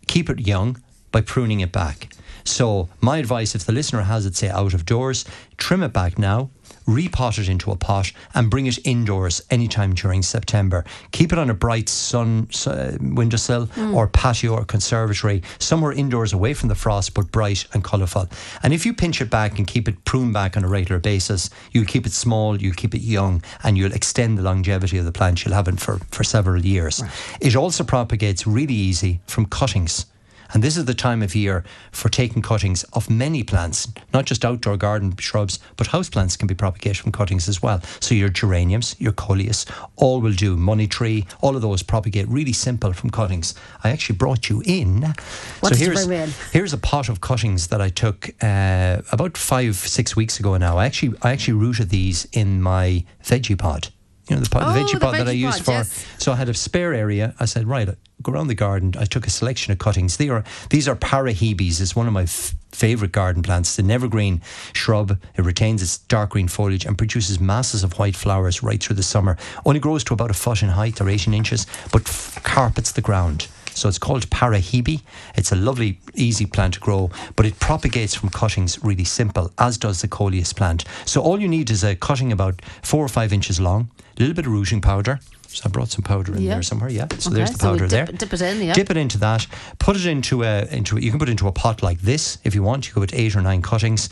[0.09, 2.09] keep it young by pruning it back.
[2.43, 5.25] So, my advice if the listener has it, say, out of doors,
[5.57, 6.51] trim it back now,
[6.89, 10.85] repot it into a pot, and bring it indoors anytime during September.
[11.13, 16.55] Keep it on a bright sun uh, windowsill or patio or conservatory, somewhere indoors away
[16.55, 18.29] from the frost, but bright and colourful.
[18.63, 21.51] And if you pinch it back and keep it pruned back on a regular basis,
[21.73, 25.13] you'll keep it small, you'll keep it young, and you'll extend the longevity of the
[25.13, 25.45] plant.
[25.45, 27.03] You'll have it for, for several years.
[27.41, 30.07] It also propagates really easy from cuttings.
[30.55, 34.45] And this is the time of year for taking cuttings of many plants, not just
[34.45, 37.83] outdoor garden shrubs, but house plants can be propagated from cuttings as well.
[38.01, 40.57] So your geraniums, your coleus, all will do.
[40.57, 43.55] Money tree, all of those propagate really simple from cuttings.
[43.85, 45.03] I actually brought you in.
[45.61, 46.31] What so here's in?
[46.53, 50.79] here's a pot of cuttings that I took uh, about five six weeks ago now.
[50.79, 53.89] I actually I actually rooted these in my veggie pod.
[54.29, 55.71] You know the, Oh, the veggie the pod that I veggie use pod, for.
[55.73, 56.07] yes.
[56.19, 57.35] So I had a spare area.
[57.41, 57.89] I said, right,
[58.23, 58.93] go around the garden.
[58.99, 60.17] I took a selection of cuttings.
[60.19, 61.81] They are these are parahebes.
[61.81, 63.71] It's one of my f- favorite garden plants.
[63.71, 64.43] It's an evergreen
[64.75, 65.19] shrub.
[65.37, 69.03] It retains its dark green foliage and produces masses of white flowers right through the
[69.03, 69.39] summer.
[69.65, 73.01] Only grows to about a foot in height or 18 inches, but f- carpets the
[73.01, 73.47] ground.
[73.75, 75.03] So it's called parahebe.
[75.37, 79.79] It's a lovely, easy plant to grow, but it propagates from cuttings really simple, as
[79.79, 80.85] does the coleus plant.
[81.07, 83.89] So all you need is a cutting about four or five inches long,
[84.19, 85.21] a little bit of rooting powder.
[85.47, 86.55] So I brought some powder in Yeah.
[86.55, 86.91] there somewhere.
[86.91, 87.07] Yeah.
[87.19, 88.05] So Okay, there's the so powder dip- there.
[88.07, 88.75] dip it in, yeah.
[88.75, 89.47] Dip it into that.
[89.79, 90.99] Put it into a into.
[90.99, 92.87] You can put it into a pot like this if you want.
[92.87, 94.11] You could put eight or nine cuttings.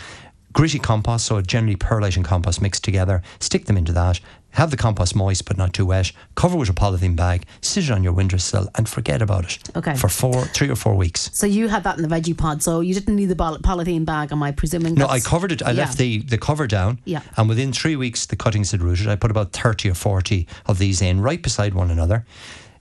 [0.55, 3.23] Gritty compost, so generally perlite and compost mixed together.
[3.41, 4.21] Stick them into that.
[4.57, 6.13] Have the compost moist but not too wet.
[6.35, 7.45] Cover with a polythene bag.
[7.61, 9.77] Sit it on your windowsill and forget about it.
[9.77, 9.95] Okay.
[9.97, 11.29] For four, three or four weeks.
[11.35, 14.33] So you had that in the veggie pod, so you didn't need the polythene bag.
[14.33, 14.95] Am I presuming?
[14.95, 15.63] No, I covered it.
[15.63, 15.83] I Yeah.
[15.85, 17.01] left the, the cover down.
[17.05, 17.21] Yeah.
[17.37, 19.09] And within three weeks, the cuttings had rooted.
[19.09, 22.25] I put about 30 or 40 of these in right beside one another.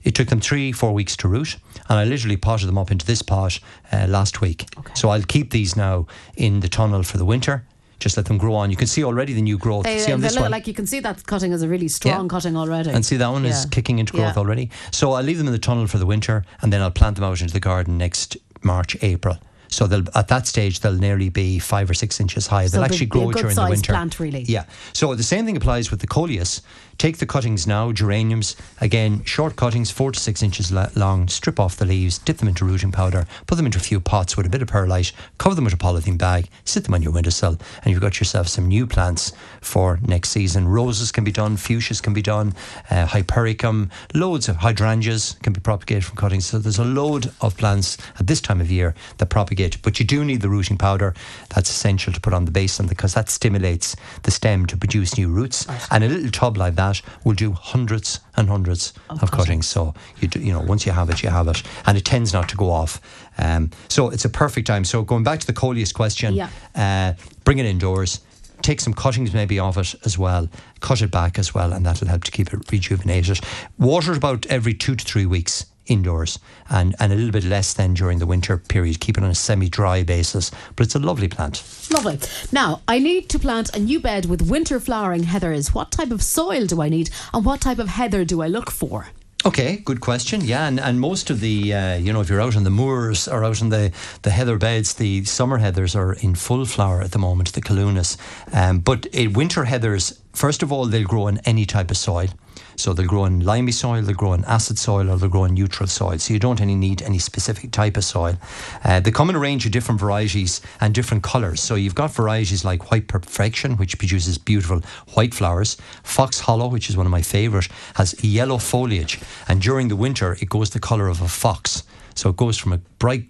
[0.02, 1.56] It took them three, four weeks to root,
[1.90, 3.58] and I literally potted them up into this pot
[3.92, 4.64] uh, last week.
[4.78, 4.92] Okay.
[4.94, 7.64] So I'll keep these now in the tunnel for the winter.
[7.98, 8.70] Just let them grow on.
[8.70, 9.84] You can see already the new growth.
[9.84, 10.50] They, see on this look one?
[10.50, 12.28] like you can see that cutting is a really strong Yeah.
[12.28, 12.90] cutting already.
[12.90, 14.40] And see that one is kicking into growth Yeah.
[14.40, 14.70] already.
[14.90, 17.24] So I'll leave them in the tunnel for the winter, and then I'll plant them
[17.24, 19.38] out into the garden next March, April.
[19.68, 22.68] So they'll at that stage they'll nearly be five or six inches high.
[22.68, 23.92] They'll actually grow during the winter.
[23.92, 24.42] plant, really.
[24.42, 24.64] Yeah.
[24.92, 26.62] So the same thing applies with the coleus.
[26.98, 28.56] Take the cuttings now, geraniums.
[28.80, 31.28] Again, short cuttings, four to six inches long.
[31.28, 34.36] Strip off the leaves, dip them into rooting powder, put them into a few pots
[34.36, 37.12] with a bit of perlite, cover them with a polythene bag, sit them on your
[37.12, 40.66] windowsill, and you've got yourself some new plants for next season.
[40.66, 42.54] Roses can be done, fuchsias can be done,
[42.90, 46.46] uh, hypericum, loads of hydrangeas can be propagated from cuttings.
[46.46, 50.06] So there's a load of plants at this time of year that propagate, but you
[50.06, 51.14] do need the rooting powder.
[51.54, 54.76] That's essential to put on the base of them because that stimulates the stem to
[54.76, 55.66] produce new roots.
[55.90, 59.66] And a little tub like that will do hundreds and hundreds of, cuttings.
[59.66, 62.32] So you do, you know once you have it, you have it, and it tends
[62.32, 63.00] not to go off.
[63.38, 64.84] Um, so it's a perfect time.
[64.84, 66.48] So going back to the coleus question, Yeah.
[66.74, 67.14] uh,
[67.44, 68.20] bring it indoors.
[68.62, 70.48] Take some cuttings maybe off it as well.
[70.80, 73.40] Cut it back as well, and that'll help to keep it rejuvenated.
[73.78, 77.94] Water about every two to three weeks indoors, and, and a little bit less than
[77.94, 79.00] during the winter period.
[79.00, 81.62] Keep it on a semi-dry basis, but it's a lovely plant.
[81.92, 82.18] Lovely.
[82.52, 85.74] Now, I need to plant a new bed with winter flowering heathers.
[85.74, 88.70] What type of soil do I need, and what type of heather do I look
[88.70, 89.08] for?
[89.44, 90.40] Okay, good question.
[90.40, 93.28] Yeah, and, and most of the, uh, you know, if you're out on the moors
[93.28, 97.12] or out on the, the heather beds, the summer heathers are in full flower at
[97.12, 98.16] the moment, the callunas.
[98.52, 102.28] Um, but uh, winter heathers First of all, they'll grow in any type of soil.
[102.76, 105.54] So they'll grow in limey soil, they'll grow in acid soil, or they'll grow in
[105.54, 106.18] neutral soil.
[106.18, 108.36] So you don't any need any specific type of soil.
[108.84, 111.60] Uh, they come in a range of different varieties and different colours.
[111.60, 114.80] So you've got varieties like White Perfection, which produces beautiful
[115.14, 115.76] white flowers.
[116.02, 120.36] Fox Hollow, which is one of my favourite, has yellow foliage, and during the winter
[120.40, 121.82] it goes the colour of a fox.
[122.14, 123.26] So it goes from a bright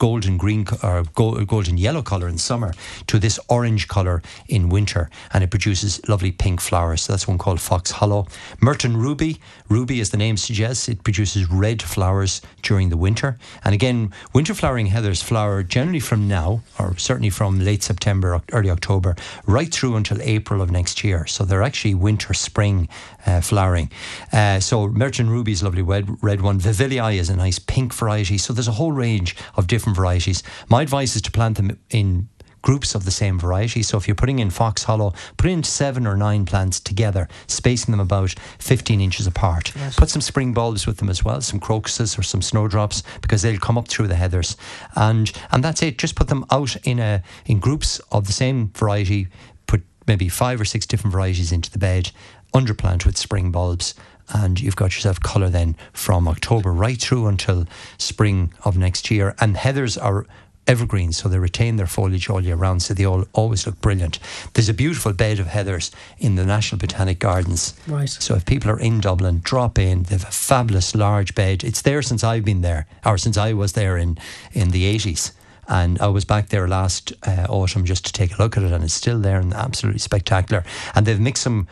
[0.00, 2.72] golden green or golden yellow color in summer
[3.06, 7.02] to this orange color in winter, and it produces lovely pink flowers.
[7.02, 8.26] So that's one called Fox Hollow.
[8.60, 13.38] Myretoun Ruby, Ruby, as the name suggests, it produces red flowers during the winter.
[13.62, 18.70] And again, winter flowering heathers flower generally from now, or certainly from late September, early
[18.70, 19.14] October,
[19.46, 21.26] right through until April of next year.
[21.26, 22.88] So they're actually winter spring
[23.26, 23.90] uh, flowering.
[24.32, 26.58] Uh, so Merchant Ruby is a lovely red, red one.
[26.58, 28.38] Vivellii is a nice pink variety.
[28.38, 30.42] So there's a whole range of different different varieties.
[30.68, 32.28] My advice is to plant them in
[32.62, 33.82] groups of the same variety.
[33.82, 37.92] So if you're putting in Fox Hollow, put in seven or nine plants together, spacing
[37.92, 39.72] them about 15 inches apart.
[39.74, 39.96] Yes.
[39.96, 43.58] Put some spring bulbs with them as well, some crocuses or some snowdrops, because they'll
[43.58, 44.56] come up through the heathers.
[44.94, 45.96] And and that's it.
[45.96, 49.28] Just put them out in a in groups of the same variety.
[49.66, 52.10] Put maybe five or six different varieties into the bed,
[52.52, 53.94] underplant with spring bulbs
[54.32, 57.66] and you've got yourself colour then from October right through until
[57.98, 59.34] spring of next year.
[59.40, 60.26] And heathers are
[60.66, 64.18] evergreen, so they retain their foliage all year round, so they all always look brilliant.
[64.54, 67.74] There's a beautiful bed of heathers in the National Botanic Gardens.
[67.88, 68.08] Right.
[68.08, 70.04] So if people are in Dublin, drop in.
[70.04, 71.64] They have a fabulous large bed.
[71.64, 74.18] It's there since I've been there, or since I was there in
[74.52, 75.32] in the eighties.
[75.66, 78.72] And I was back there last uh, autumn just to take a look at it,
[78.72, 80.64] and it's still there and absolutely spectacular.
[80.94, 81.68] And they've mixed some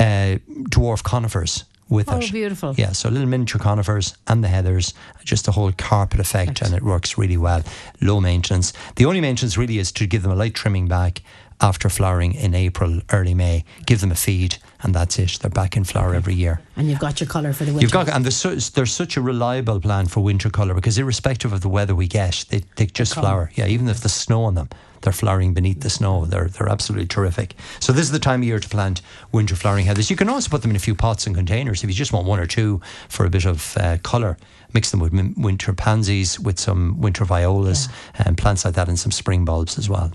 [0.00, 0.38] uh,
[0.70, 2.14] dwarf conifers with it.
[2.14, 2.32] oh, it.
[2.32, 2.74] beautiful.
[2.76, 6.82] Yeah, so little miniature conifers and the heathers, just a whole carpet effect, and it
[6.82, 7.62] works really well.
[8.00, 8.72] Low maintenance.
[8.96, 11.20] The only maintenance really is to give them a light trimming back
[11.60, 13.64] after flowering in April, early May.
[13.84, 15.38] Give them a feed, and that's it.
[15.42, 16.62] They're back in flower every year.
[16.76, 17.84] And you've got your colour for the winter.
[17.84, 21.60] You've got, and there's, there's such a reliable plant for winter colour because irrespective of
[21.60, 23.50] the weather we get, they, they just flower.
[23.56, 24.70] Yeah, even if there's snow on them
[25.02, 26.26] they're flowering beneath the snow.
[26.26, 27.54] They're they're absolutely terrific.
[27.78, 30.10] So this is the time of year to plant winter flowering heathers.
[30.10, 32.26] You can also put them in a few pots and containers if you just want
[32.26, 34.36] one or two for a bit of uh, colour.
[34.72, 38.22] Mix them with winter pansies, with some winter violas, yeah.
[38.26, 40.12] and plants like that, and some spring bulbs as well.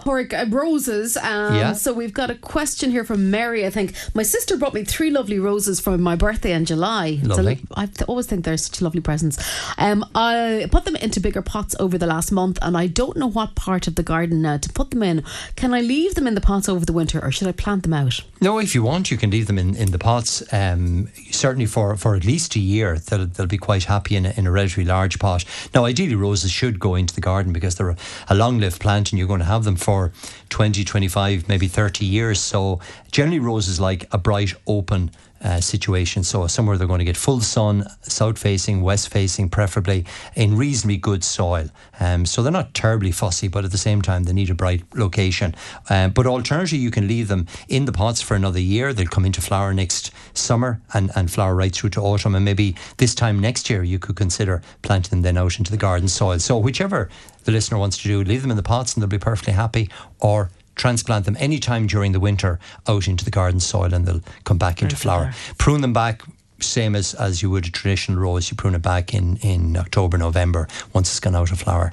[0.00, 1.16] Porrick uh, roses.
[1.16, 1.72] Um, yeah.
[1.72, 3.66] So we've got a question here from Mary.
[3.66, 7.20] I think my sister brought me three lovely roses for my birthday in July.
[7.22, 7.60] Lovely.
[7.74, 9.38] I always think they're such lovely presents.
[9.78, 13.28] Um, I put them into bigger pots over the last month, and I don't know
[13.28, 15.24] what part of the garden now to put them in.
[15.56, 17.92] Can I leave them in the pots over the winter, or should I plant them
[17.92, 18.20] out?
[18.40, 20.42] No, if you want, you can leave them in, in the pots.
[20.52, 24.30] Um, certainly for, for at least a year, they'll, they'll be quite happy in a,
[24.36, 25.44] in a relatively large pot.
[25.74, 27.96] Now, ideally, roses should go into the garden because they're a,
[28.28, 30.12] a long lived plant and you're going to have them for for
[30.50, 32.38] 20, 25, maybe 30 years.
[32.38, 32.78] So
[33.10, 35.10] generally, roses like a bright, open
[35.42, 36.24] uh, situation.
[36.24, 40.98] So somewhere they're going to get full sun, south facing, west facing, preferably in reasonably
[40.98, 41.68] good soil.
[41.98, 44.82] Um, so they're not terribly fussy, but at the same time they need a bright
[44.94, 45.54] location.
[45.88, 48.92] Uh, but alternatively, you can leave them in the pots for another year.
[48.92, 52.34] They'll come into flower next summer and, and flower right through to autumn.
[52.34, 55.76] And maybe this time next year you could consider planting them then out into the
[55.76, 56.38] garden soil.
[56.38, 57.08] So whichever
[57.44, 59.88] the listener wants to do, leave them in the pots and they'll be perfectly happy,
[60.20, 60.50] or
[60.80, 64.80] transplant them anytime during the winter out into the garden soil and they'll come back
[64.82, 65.32] into flower.
[65.58, 66.22] Prune them back
[66.62, 68.50] same as, as you would a traditional rose.
[68.50, 71.92] You prune it back in, in October, November once it's gone out of flower.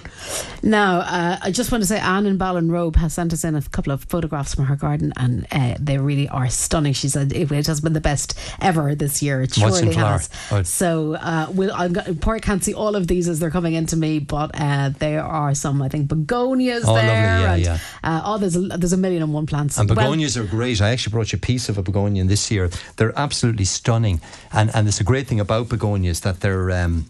[0.63, 3.61] Now, uh, I just want to say Anne in Ballinrobe has sent us in a
[3.61, 6.93] couple of photographs from her garden and uh, they really are stunning.
[6.93, 9.41] She said it, it, has been the best ever this year.
[9.41, 10.29] It surely has.
[10.51, 10.63] Oh.
[10.63, 14.19] So, uh, we'll, I'm, poor can't see all of these as they're coming into me,
[14.19, 17.07] but uh, there are some, I think, begonias oh, there.
[17.07, 17.43] Lovely.
[17.43, 17.79] Yeah, and, yeah.
[18.03, 19.77] Uh, oh, there's a, there's a million and one plants.
[19.77, 20.81] And begonias well, are great.
[20.81, 22.69] I actually brought you a piece of a begonia this year.
[22.97, 24.21] They're absolutely stunning
[24.57, 26.71] and and it's a great thing about begonias that they're.
[26.71, 27.05] Um,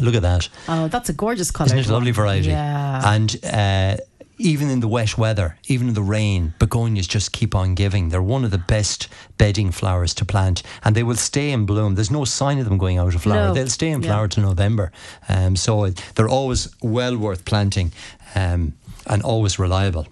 [0.00, 0.48] look at that.
[0.68, 1.66] Oh, that's a gorgeous colour.
[1.66, 2.48] Isn't it a lovely variety?
[2.48, 3.14] Yeah.
[3.14, 3.96] And uh,
[4.38, 8.08] even in the wet weather, even in the rain, begonias just keep on giving.
[8.08, 11.94] They're one of the best bedding flowers to plant, and they will stay in bloom.
[11.94, 13.48] There's no sign of them going out of flower.
[13.48, 13.54] No.
[13.54, 14.28] They'll stay in flower yeah.
[14.28, 14.92] till November.
[15.28, 17.92] Um, so they're always well worth planting.
[18.34, 18.74] Um,
[19.08, 20.06] and always reliable.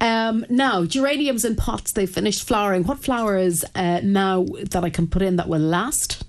[0.00, 2.84] Um, now, geraniums in pots, they finished flowering.
[2.84, 6.24] What flowers uh, now that I can put in that will last?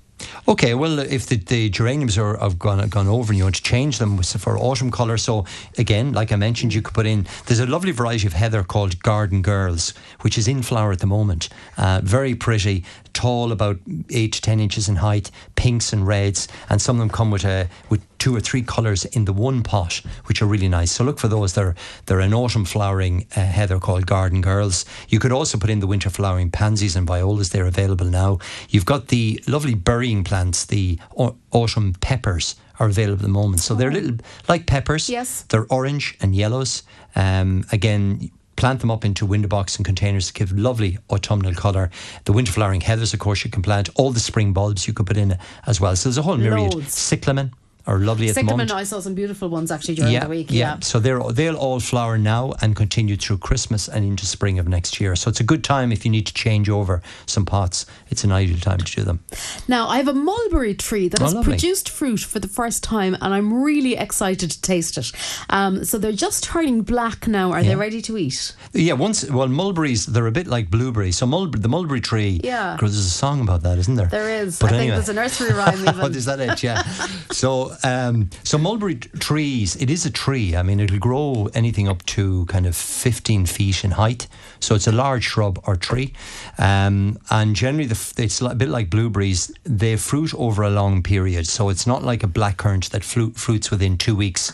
[0.47, 3.63] Okay, well, if the, the geraniums are have gone gone over and you want to
[3.63, 5.45] change them for autumn colour, so
[5.78, 7.28] again, like I mentioned, you could put in.
[7.45, 11.08] There's a lovely variety of heather called Garden Girls, which is in flower at the
[11.08, 11.49] moment.
[11.78, 16.82] Uh, very pretty, tall, about eight to ten inches in height, pinks and reds, and
[16.82, 20.01] some of them come with a with two or three colours in the one pot,
[20.25, 20.91] which are really nice.
[20.91, 21.54] So look for those.
[21.54, 21.75] They're
[22.06, 24.86] they're an autumn flowering uh, heather called Garden Girls.
[25.10, 27.49] You could also put in the winter flowering pansies and violas.
[27.49, 28.39] They're available now.
[28.69, 33.62] You've got the lovely berrying plants, the au- autumn peppers are available at the moment.
[33.62, 34.17] So they're little
[34.49, 35.10] like peppers.
[35.10, 35.43] Yes.
[35.43, 36.84] They're orange and yellows.
[37.16, 41.89] Um, again, plant them up into window box and containers to give lovely autumnal colour.
[42.26, 43.89] The winter flowering heathers, of course, you can plant.
[43.95, 45.38] All the spring bulbs you could put in
[45.68, 45.95] as well.
[45.95, 46.74] So there's a whole myriad.
[46.74, 46.93] Loads.
[46.93, 47.53] Cyclamen
[47.88, 48.71] are lovely at the moment.
[48.71, 50.47] I saw some beautiful ones actually during Yeah, the week.
[50.49, 50.55] yeah.
[50.75, 50.79] Yeah.
[50.81, 54.99] So they're they'll all flower now and continue through Christmas and into spring of next
[54.99, 55.15] year.
[55.15, 57.86] So it's a good time if you need to change over some pots.
[58.09, 59.19] It's an ideal time to do them.
[59.67, 61.53] Now, I have a mulberry tree that Oh, has lovely.
[61.53, 65.11] produced fruit for the first time, and I'm really excited to taste it.
[65.49, 67.51] Um, so they're just turning black now.
[67.51, 68.55] Are they ready to eat?
[68.73, 71.17] Yeah, once well, mulberries they're a bit like blueberries.
[71.17, 72.39] So mulberry, the mulberry tree.
[72.43, 72.73] Yeah.
[72.75, 74.07] Because there's a song about that, isn't there?
[74.07, 74.57] There is.
[74.59, 76.15] But I think there's a nursery rhyme even.
[76.15, 76.63] is that it?
[76.63, 76.81] Yeah.
[77.31, 80.55] so, um, so mulberry trees, it is a tree.
[80.55, 84.28] I mean, it'll grow anything up to kind of 15 feet in height.
[84.59, 86.13] So it's a large shrub or tree.
[86.57, 89.51] Um, and generally, the, it's a bit like blueberries.
[89.63, 91.47] They fruit over a long period.
[91.47, 94.53] So it's not like a blackcurrant that fruits within two weeks.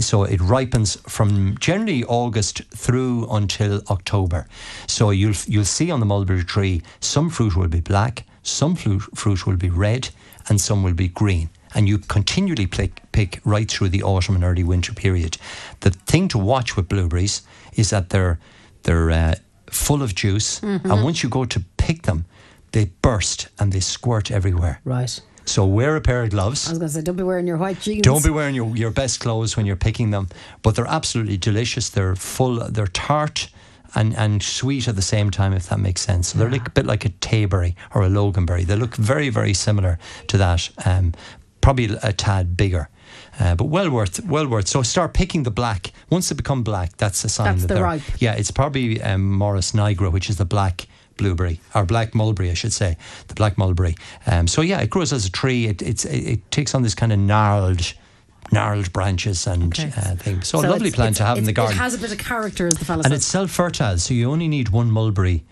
[0.00, 4.46] So it ripens from generally August through until October.
[4.86, 9.02] So you'll you'll see on the mulberry tree some fruit will be black, some fruit,
[9.14, 10.08] fruit will be red,
[10.48, 11.50] and some will be green.
[11.74, 15.38] And you continually pick, pick right through the autumn and early winter period.
[15.80, 17.42] The thing to watch with blueberries
[17.74, 18.38] is that they're
[18.84, 19.34] they're uh,
[19.66, 22.26] full of juice, and once you go to pick them,
[22.72, 24.80] they burst and they squirt everywhere.
[24.84, 25.20] Right.
[25.46, 26.66] So wear a pair of gloves.
[26.68, 28.02] I was going to say, don't be wearing your white jeans.
[28.02, 30.28] Don't be wearing your, your best clothes when you're picking them,
[30.62, 31.90] but they're absolutely delicious.
[31.90, 33.48] They're full, they're tart
[33.94, 36.28] and, and sweet at the same time, if that makes sense.
[36.28, 38.64] So they're like, a bit like a tayberry or a loganberry.
[38.64, 39.98] They look very, very similar
[40.28, 41.12] to that, um,
[41.64, 42.88] probably a tad bigger.
[43.40, 44.68] Uh, but well worth, well worth.
[44.68, 45.92] So start picking the black.
[46.10, 48.02] Once they become black, that's a sign That's that the they're ripe.
[48.20, 50.86] Yeah, it's probably um, Morus nigra, which is the black
[51.16, 52.96] blueberry or black mulberry, I should say,
[53.28, 53.94] the black mulberry.
[54.26, 55.66] Um, so yeah, it grows as a tree.
[55.66, 57.94] It it's, it, it takes on this kind of gnarled,
[58.52, 59.90] gnarled branches and Okay.
[59.96, 60.48] uh, things.
[60.48, 62.18] So, a lovely it's- plant to have in the garden, It has a bit of
[62.18, 63.18] character, as the fellow and says.
[63.18, 63.98] it's self-fertile.
[63.98, 65.44] So you only need one mulberry.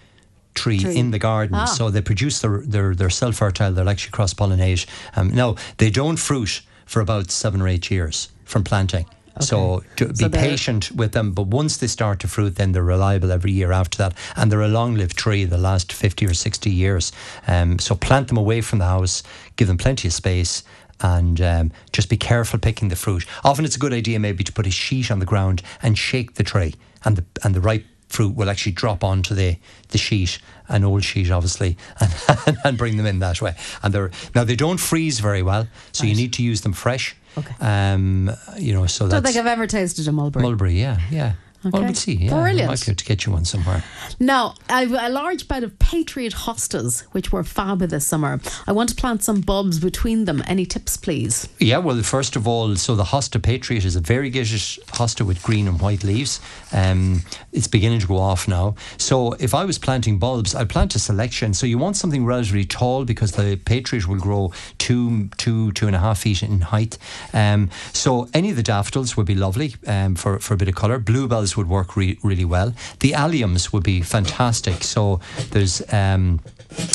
[0.54, 0.96] Tree, Tree.
[0.96, 1.64] in the garden, Ah.
[1.64, 3.72] so they produce their they're, they're self-fertile.
[3.72, 4.86] They'll actually cross-pollinate.
[5.16, 9.06] Um, no, they don't fruit for about seven or eight years from planting.
[9.40, 12.82] So to be So patient with them, but once they start to fruit, then they're
[12.82, 15.46] reliable every year after that, and they're a long-lived tree.
[15.46, 17.12] The last fifty or sixty years.
[17.46, 19.22] Um, so plant them away from the house,
[19.56, 20.62] give them plenty of space,
[21.00, 23.24] and um, just be careful picking the fruit.
[23.42, 26.34] Often it's a good idea maybe to put a sheet on the ground and shake
[26.34, 29.56] the tree, and the and the ripe fruit will actually drop onto the
[29.88, 30.38] the sheet,
[30.68, 31.76] an old sheet obviously,
[32.46, 33.54] and, and bring them in that way.
[33.82, 37.16] And they're now they don't freeze very well, so you need to use them fresh.
[37.36, 37.54] Okay.
[37.60, 40.42] Um, you know, so don't that's think I've ever tasted a mulberry.
[40.42, 40.78] mulberry.
[40.78, 41.32] Yeah, yeah.
[41.64, 42.14] Well, we'll see.
[42.14, 42.62] Yeah, Brilliant.
[42.62, 43.84] I might be able to get you one somewhere.
[44.18, 48.40] Now, I've a large bed of Patriot hostas, which were fab this summer.
[48.66, 50.42] I want to plant some bulbs between them.
[50.46, 51.48] Any tips, please?
[51.58, 55.68] Yeah, well, first of all, so the Hosta Patriot is a variegated hosta with green
[55.68, 56.40] and white leaves.
[56.72, 58.74] Um, it's beginning to go off now.
[58.98, 61.54] So if I was planting bulbs, I'd plant a selection.
[61.54, 65.96] So you want something relatively tall because the Patriot will grow two, two, two and
[65.96, 66.98] a half feet in height.
[67.32, 70.74] Um, so any of the daffodils would be lovely um, for, for a bit of
[70.74, 70.98] colour.
[70.98, 72.74] Bluebells would work re- really well.
[73.00, 74.82] The alliums would be fantastic.
[74.82, 76.40] So there's um,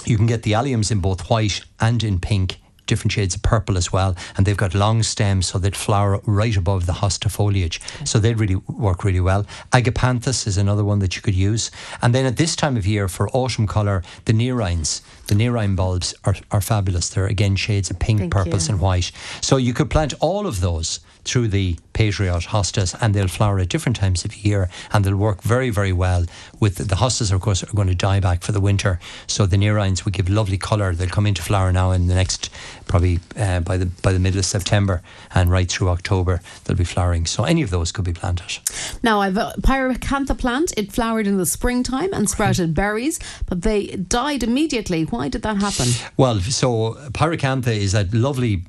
[0.06, 3.78] you can get the alliums in both white and in pink different shades of purple
[3.78, 7.80] as well, and they've got long stems, so they'd flower right above the hosta foliage.
[8.06, 9.46] So they'd really work really well.
[9.74, 11.70] Agapanthus is another one that you could use,
[12.02, 16.16] and then at this time of year for autumn colour, the nerines, the nerine bulbs
[16.24, 17.10] are, are fabulous.
[17.10, 18.74] They're again shades of pink, Thank purples, you.
[18.74, 19.12] and white.
[19.42, 23.70] So you could plant all of those through the Patriot hostas, and they'll flower at
[23.70, 26.26] different times of year, and they'll work very, very well.
[26.60, 29.58] With the hostas, of course, are going to die back for the winter, so the
[29.58, 30.94] nerines would give lovely colour.
[30.94, 32.50] They'll come into flower now in the next,
[32.88, 35.02] probably uh, by the by the middle of September,
[35.34, 37.26] and right through October they'll be flowering.
[37.26, 38.60] So any of those could be planted.
[39.04, 40.74] Now, I've a pyracantha plant.
[40.78, 45.04] It flowered in the springtime and sprouted berries, but they died immediately.
[45.04, 45.88] Why did that happen?
[46.16, 48.64] Well, so pyracantha is that lovely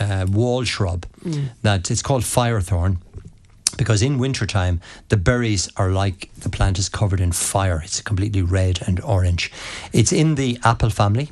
[0.00, 1.06] uh, wall shrub
[1.62, 2.98] that it's called firethorn
[3.76, 7.80] because in wintertime the berries are like the plant is covered in fire.
[7.84, 9.52] It's completely red and orange.
[9.92, 11.30] It's in the apple family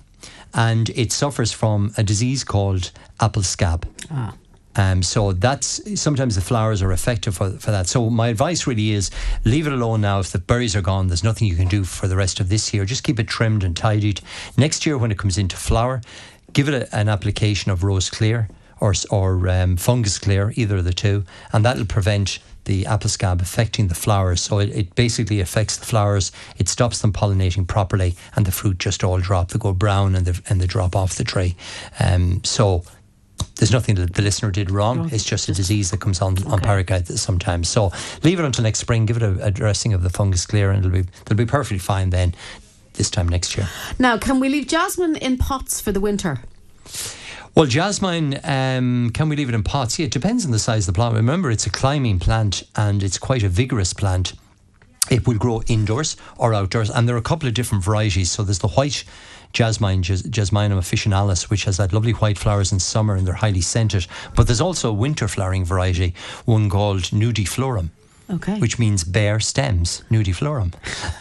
[0.53, 2.91] and it suffers from a disease called
[3.21, 3.87] apple scab.
[4.11, 4.35] Ah.
[4.77, 7.87] Um, so that's sometimes the flowers are effective for, for that.
[7.87, 9.11] So my advice really is
[9.45, 10.19] leave it alone now.
[10.19, 12.75] If the berries are gone, there's nothing you can do for the rest of this
[12.75, 12.85] year.
[12.85, 14.21] Just keep it trimmed and tidied.
[14.57, 16.03] Next year, when it comes into flower,
[16.55, 18.49] give it a, an application of rose clear
[18.81, 23.41] or, or um, fungus clear, either of the two, and that'll prevent the apple scab
[23.41, 24.41] affecting the flowers.
[24.41, 26.33] So it, it, basically affects the flowers.
[26.57, 29.51] It stops them pollinating properly, and the fruit just all drop.
[29.51, 31.57] They go brown and they, and they drop off the tree.
[32.01, 32.85] Um, so
[33.57, 35.11] there's nothing that the listener did wrong.
[35.13, 36.49] It's just a disease that comes on okay.
[36.49, 37.69] on parakeet sometimes.
[37.69, 37.93] So
[38.23, 39.07] leave it until next spring.
[39.07, 41.79] Give it a, a dressing of the fungus clear, and it'll be it'll be perfectly
[41.79, 42.35] fine then.
[42.95, 43.69] This time next year.
[43.99, 46.41] Now, can we leave jasmine in pots for the winter?
[47.57, 49.99] Well, jasmine, um, can we leave it in pots?
[49.99, 51.15] Yeah, it depends on the size of the plant.
[51.15, 54.33] Remember, it's a climbing plant and it's quite a vigorous plant.
[55.11, 58.31] It will grow indoors or outdoors, and there are a couple of different varieties.
[58.33, 59.05] So there's the white
[59.53, 64.07] jasmine, Jasminum officinalis, which has that lovely white flowers in summer and they're highly scented.
[64.35, 66.15] But there's also a winter flowering variety,
[66.45, 67.91] one called nudiflorum
[68.31, 68.59] Okay.
[68.59, 70.73] Which means bare stems, nudiflorum.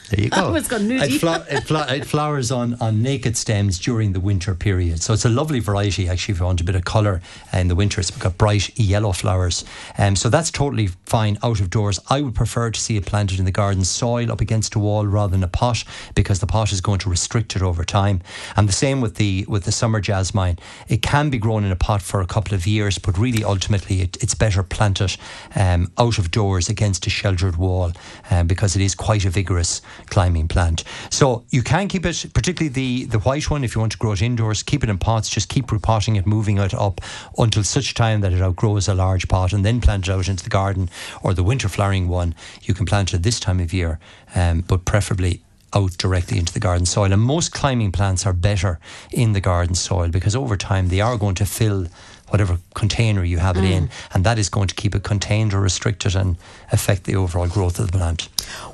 [0.10, 0.46] There you go.
[0.46, 1.04] oh, it's got nudie.
[1.04, 5.02] It, it, it, flowers on, on naked stems during the winter period.
[5.02, 7.76] So it's a lovely variety, actually, if you want a bit of colour in the
[7.76, 8.00] winter.
[8.00, 9.66] It's got bright yellow flowers.
[9.98, 12.00] Um, so that's totally fine out of doors.
[12.10, 15.06] I would prefer to see it planted in the garden soil up against a wall
[15.06, 15.84] rather than a pot
[16.16, 18.22] because the pot is going to restrict it over time.
[18.56, 20.58] And the same with the with the summer jasmine.
[20.88, 24.02] It can be grown in a pot for a couple of years, but really ultimately
[24.02, 25.18] it, it's better planted
[25.56, 27.92] um, out of doors against against a sheltered wall
[28.30, 29.82] um, because it is quite a vigorous
[30.12, 30.84] climbing plant.
[31.10, 34.12] So you can keep it, particularly the, the white one, if you want to grow
[34.12, 37.02] it indoors, keep it in pots, just keep repotting it, moving it up
[37.40, 40.44] until such time that it outgrows a large pot and then plant it out into
[40.44, 40.88] the garden
[41.24, 42.36] or the winter flowering one.
[42.62, 44.00] You can plant it this time of year,
[44.36, 45.42] um, but preferably
[45.74, 47.12] out directly into the garden soil.
[47.12, 48.80] And most climbing plants are better
[49.12, 51.88] in the garden soil because over time they are going to fill
[52.34, 53.72] whatever container you have it mm.
[53.72, 56.36] in, and that is going to keep it contained or restricted and
[56.72, 58.24] affect the overall growth of the plant.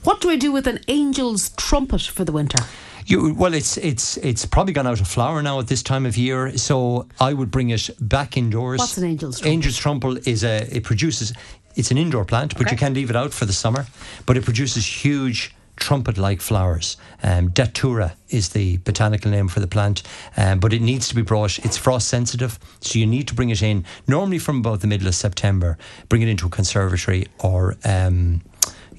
[0.04, 2.64] What do I do with an angel's trumpet for the winter?
[3.06, 6.16] You, well, it's it's it's probably gone out of flower now at this time of
[6.16, 8.80] year, so I would bring it back indoors.
[8.80, 9.52] What's an angel's trumpet?
[9.52, 11.34] Angel's trumpet is a it produces.
[11.76, 12.72] It's an indoor plant, but okay.
[12.72, 13.88] you can leave it out for the summer.
[14.26, 16.98] But it produces huge trumpet like flowers.
[17.24, 20.04] Um, Datura is the botanical name for the plant,
[20.38, 23.50] um, but it needs to be brought, it's frost sensitive, so you need to bring
[23.50, 25.78] it in normally from about the middle of September,
[26.10, 27.76] bring it into a conservatory or.
[27.84, 28.42] Um,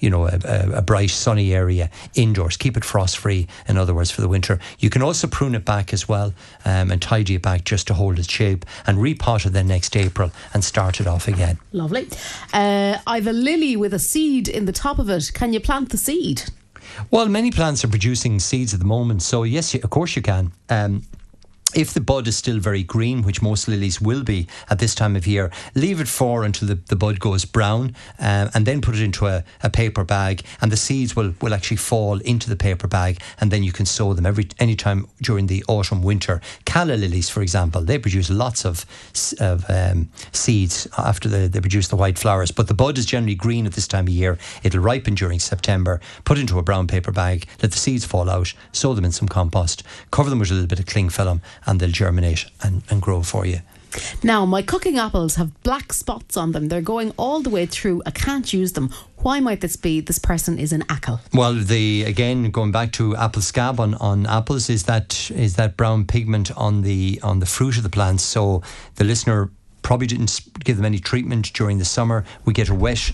[0.01, 0.39] you know, a,
[0.75, 2.57] a, bright sunny area indoors.
[2.57, 4.59] Keep it frost free, in other words, for the winter.
[4.79, 6.33] You can also prune it back as well
[6.65, 9.95] um, and tidy it back just to hold its shape and repot it then next
[9.97, 11.59] April and start it off again.
[11.73, 12.09] Lovely.
[12.53, 15.33] Uh, I've a lily with a seed in the top of it.
[15.35, 16.45] Can you plant the seed?
[17.11, 20.53] Well, many plants are producing seeds at the moment, so yes, of course you can.
[20.69, 21.03] Um,
[21.75, 25.17] if the bud is still very green, which most lilies will be at this time
[25.17, 28.95] of year, leave it for until the, the bud goes brown um, and then put
[28.95, 32.57] it into a, a, paper bag and the seeds will, will actually fall into the
[32.57, 36.41] paper bag and then you can sow them every any time during the autumn winter.
[36.65, 38.85] Calla lilies, for example, they produce lots of,
[39.39, 43.35] of um, seeds after the, they produce the white flowers, but the bud is generally
[43.35, 44.39] green at this time of year.
[44.63, 48.53] It'll ripen during September, put into a brown paper bag, let the seeds fall out,
[48.73, 51.81] sow them in some compost, cover them with a little bit of cling film and
[51.81, 53.61] they'll germinate and, and grow for you.
[54.23, 56.69] Now, my cooking apples have black spots on them.
[56.69, 58.03] They're going all the way through.
[58.07, 58.91] I can't use them.
[59.17, 60.01] Why might this be?
[60.01, 61.21] This person is an ackle.
[61.35, 65.77] Well, the again going back to apple scab on, on apples is that is that
[65.77, 68.23] brown pigment on the on the fruit of the plants.
[68.23, 68.63] So
[68.95, 69.51] the listener
[69.83, 72.25] probably didn't give them any treatment during the summer.
[72.45, 73.13] We get a wet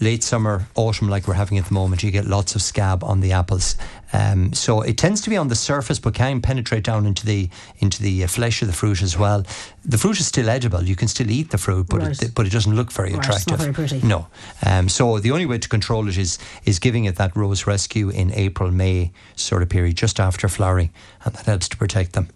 [0.00, 3.20] late summer, autumn, like we're having at the moment, you get lots of scab on
[3.20, 3.76] the apples.
[4.12, 7.48] Um, so it tends to be on the surface, but can penetrate down into the
[7.78, 9.44] into the uh, flesh of the fruit as well.
[9.84, 12.22] The fruit is still edible; you can still eat the fruit, but right.
[12.22, 13.58] it, but it doesn't look very right, attractive.
[13.58, 14.00] very pretty.
[14.06, 14.28] No.
[14.64, 18.10] Um, so the only way to control it is is giving it that rose rescue
[18.10, 20.90] in April, May sort of period, just after flowering,
[21.24, 22.28] and that helps to protect them.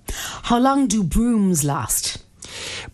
[0.45, 2.20] How long do brooms last?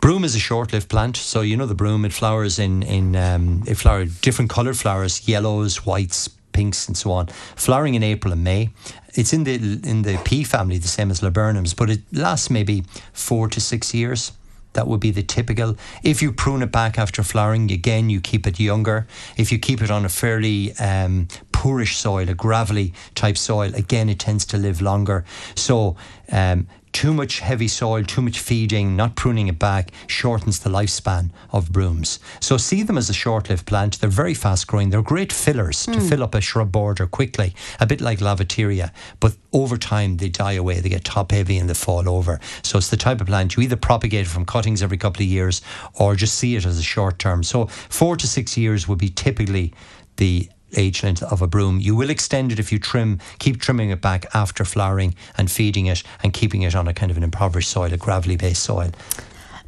[0.07, 2.05] Broom is a short-lived plant, so you know the broom.
[2.05, 7.11] It flowers in in um, it flowers different coloured flowers, yellows, whites, pinks, and so
[7.11, 7.27] on.
[7.57, 8.71] Flowering in April and May.
[9.15, 12.85] It's in the in the pea family, the same as laburnums, but it lasts maybe
[13.13, 14.31] four to six years.
[14.75, 15.77] That would be the typical.
[16.05, 19.09] If you prune it back after flowering, again, you keep it younger.
[19.37, 24.09] If you keep it on a fairly um, poorish soil, a gravelly type soil, again,
[24.09, 25.25] it tends to live longer.
[25.57, 25.97] So,
[26.31, 31.31] um, too much heavy soil, too much feeding, not pruning it back shortens the lifespan
[31.53, 32.19] of brooms.
[32.41, 34.01] So see them as a short lived plant.
[34.01, 34.89] They're very fast growing.
[34.89, 35.93] They're great fillers mm.
[35.93, 36.09] to hmm.
[36.09, 38.93] fill up a shrub border quickly, a bit like lavateria.
[39.21, 40.81] But over time, they die away.
[40.81, 42.41] They get top heavy and they fall over.
[42.63, 45.61] So it's the type of plant you either propagate from cuttings every couple of years
[45.93, 47.43] or just see it as a short term.
[47.43, 49.75] So four to six years would be typically
[50.17, 51.81] the age length of a broom.
[51.81, 55.87] You will extend it if you trim, keep trimming it back after flowering and feeding
[55.87, 58.91] it and keeping it on a kind of an impoverished soil, a gravelly based soil.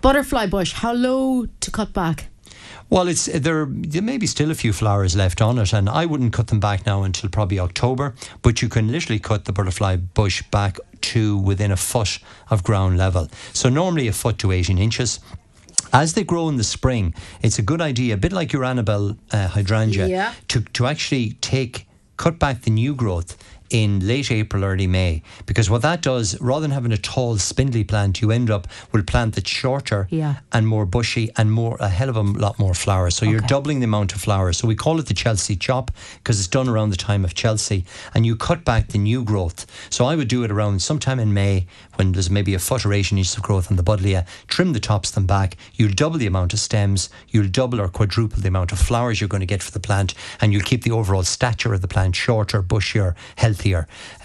[0.00, 2.26] Butterfly bush, how low to cut back?
[2.90, 3.66] Well, it's there.
[3.68, 6.58] There may be still a few flowers left on it, and I wouldn't cut them
[6.58, 8.14] back now until probably October.
[8.40, 12.18] But you can literally cut the butterfly bush back to within a foot
[12.48, 13.28] of ground level.
[13.52, 15.20] So normally a foot to eighteen inches.
[15.92, 19.16] As they grow in the spring, it's a good idea, a bit like your Annabelle
[19.32, 20.32] uh, hydrangea, Yeah.
[20.48, 21.86] to to actually take
[22.16, 23.36] cut back the new growth
[23.70, 25.22] in late April, early May.
[25.46, 29.02] Because what that does, rather than having a tall, spindly plant, you end up with
[29.02, 30.36] a plant that's shorter Yeah.
[30.52, 33.16] and more bushy and more a hell of a lot more flowers.
[33.16, 34.56] So you're doubling the amount of flowers.
[34.58, 35.90] So we call it the Chelsea chop
[36.22, 39.66] because it's done around the time of Chelsea, and you cut back the new growth.
[39.90, 41.66] So I would do it around sometime in May
[41.96, 44.26] when there's maybe a foot or 18 inches of growth on the buddleia.
[44.46, 45.56] Trim the tops them back.
[45.74, 47.10] You'll double the amount of stems.
[47.28, 50.14] You'll double or quadruple the amount of flowers you're going to get for the plant,
[50.40, 53.57] and you'll keep the overall stature of the plant shorter, bushier, healthier.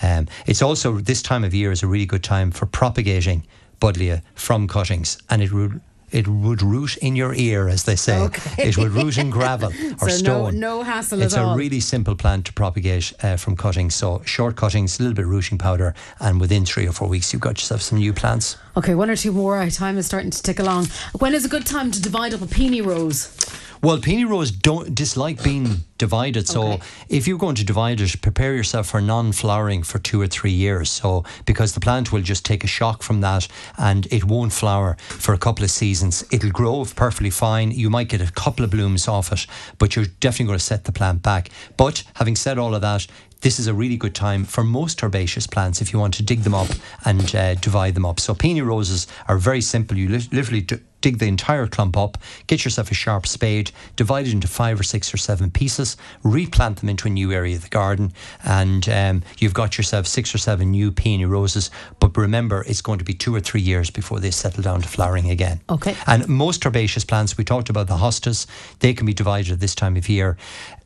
[0.02, 3.44] Um, it's also this time of year is a really good time for propagating
[3.80, 5.82] buddleia from cuttings, and it would
[6.12, 8.20] it would root in your ear, as they say.
[8.20, 8.68] Okay.
[8.70, 10.60] It would root in gravel or So no- stone.
[10.60, 13.96] no hassle It's at a really simple plant to propagate uh, from cuttings.
[13.96, 17.34] So short cuttings, a little bit of rooting powder, and within three or four weeks,
[17.34, 18.58] you've got yourself some new plants.
[18.78, 19.58] Okay, one or two more.
[19.58, 20.86] Our time is starting to tick along.
[21.18, 23.36] When is a good time to divide up a peony rose?
[23.84, 26.48] Well, peony rows don't dislike being divided.
[26.48, 26.84] So Okay.
[27.10, 30.90] if you're going to divide it, prepare yourself for non-flowering for two or three years.
[30.90, 34.96] So because the plant will just take a shock from that and it won't flower
[35.00, 36.24] for a couple of seasons.
[36.32, 37.72] It'll grow perfectly fine.
[37.72, 39.46] You might get a couple of blooms off it,
[39.80, 41.50] but you're definitely going to set the plant back.
[41.76, 43.06] But having said all of that,
[43.42, 46.44] this is a really good time for most herbaceous plants if you want to dig
[46.44, 46.70] them up
[47.04, 48.22] and uh, divide them up.
[48.22, 49.98] So peony roses are very simple.
[49.98, 54.26] You lit- literally d- dig the entire clump up, get yourself a sharp spade, divide
[54.26, 57.62] it into five or six or seven pieces, replant them into a new area of
[57.62, 61.70] the garden, and um, you've got yourself six or seven new peony roses.
[62.00, 64.88] But remember, it's going to be two or three years before they settle down to
[64.88, 65.60] flowering again.
[65.70, 65.96] Okay.
[66.08, 68.48] And most herbaceous plants, we talked about the hostas,
[68.80, 70.38] they can be divided at this time of year.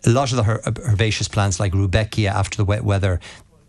[0.06, 3.20] A lot of the her- herbaceous plants, like Rudbeckia, after the wet weather,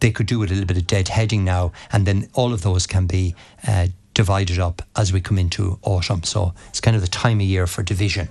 [0.00, 2.86] they could do with a little bit of deadheading now, and then all of those
[2.86, 3.34] can be
[3.66, 3.88] uh,
[4.18, 6.24] divided up as we come into autumn.
[6.24, 8.28] So it's kind of the time of year for division.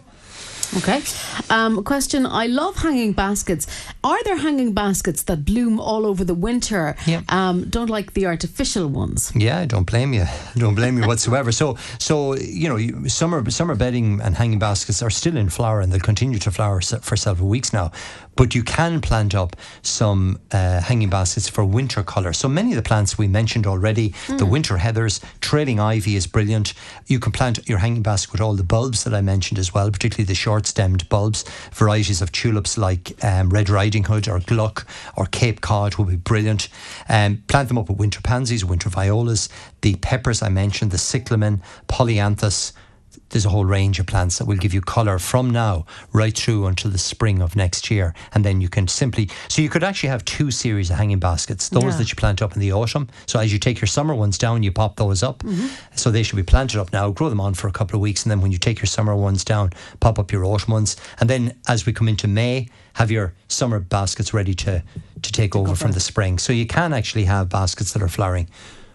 [0.75, 1.01] Okay.
[1.49, 3.67] Um, question I love hanging baskets.
[4.03, 6.97] Are there hanging baskets that bloom all over the winter?
[7.05, 7.21] Yeah.
[7.29, 9.31] Um, don't like the artificial ones.
[9.33, 10.25] Yeah, don't blame you.
[10.57, 11.51] Don't blame you whatsoever.
[11.51, 15.91] So, so you know, summer summer bedding and hanging baskets are still in flower, and
[15.91, 17.91] they'll continue to flower for several weeks now.
[18.37, 22.33] But you can plant up some uh, hanging baskets for winter colour.
[22.33, 26.73] So many of the plants we mentioned already, the winter heathers, trailing ivy is brilliant.
[27.07, 29.89] You can plant your hanging basket with all the bulbs that I mentioned as well,
[29.89, 31.43] particularly the short-stemmed bulbs.
[31.73, 36.15] Varieties of tulips like um, Red Riding Hood or Gluck or Cape Cod will be
[36.15, 36.69] brilliant.
[37.09, 39.49] Um, plant them up with winter pansies, winter violas,
[39.81, 42.71] the peppers I mentioned, the cyclamen, polyanthus.
[43.29, 46.65] There's a whole range of plants that will give you colour from now right through
[46.67, 48.13] until the spring of next year.
[48.33, 51.69] And then you can simply, so you could actually have two series of hanging baskets
[51.69, 51.97] those Yeah.
[51.97, 53.09] that you plant up in the autumn.
[53.25, 55.43] So as you take your summer ones down, you pop those up.
[55.95, 58.23] So they should be planted up now, grow them on for a couple of weeks.
[58.23, 60.95] And then when you take your summer ones down, pop up your autumn ones.
[61.19, 64.81] And then as we come into May, have your summer baskets ready to,
[65.21, 66.39] to take over from the spring.
[66.39, 68.47] So you can actually have baskets that are flowering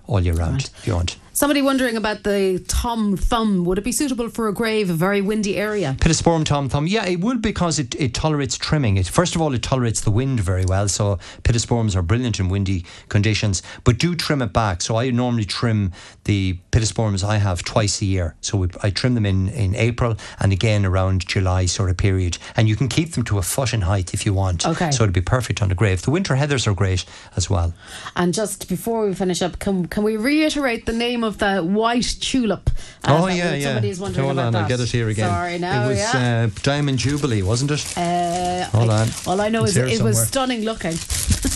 [0.07, 1.16] all year round if you want.
[1.43, 3.64] Somebody wondering about the tom thumb.
[3.64, 5.97] Would it be suitable for a grave, a very windy area?
[5.99, 8.97] Pittosporum tom thumb, yeah, it would because it, it tolerates trimming.
[8.97, 10.86] It first of all it tolerates the wind very well.
[10.86, 14.82] So pittosporums are brilliant in windy conditions, but do trim it back.
[14.82, 15.90] So I normally trim
[16.22, 18.36] the pittosporums I have twice a year.
[18.40, 22.38] So we, I trim them in in April and again around July sort of period,
[22.55, 24.64] and you can keep them to a foot in height if you want.
[24.64, 24.93] Okay.
[24.93, 26.03] So it'd be perfect on the grave.
[26.03, 27.74] The winter heathers are great as well.
[28.14, 32.16] And just before we finish up, can, can we reiterate the name of the white
[32.20, 32.70] tulip?
[33.05, 33.64] Uh, oh yeah, yeah.
[33.64, 34.62] Somebody is wondering Hold about on, that.
[34.62, 35.28] I'll get it here again.
[35.28, 36.49] Sorry, now, it was yeah.
[36.49, 37.97] uh, Diamond Jubilee, wasn't it?
[37.97, 39.09] Uh, Hold I- on.
[39.26, 40.97] All I know It's is it was stunning looking.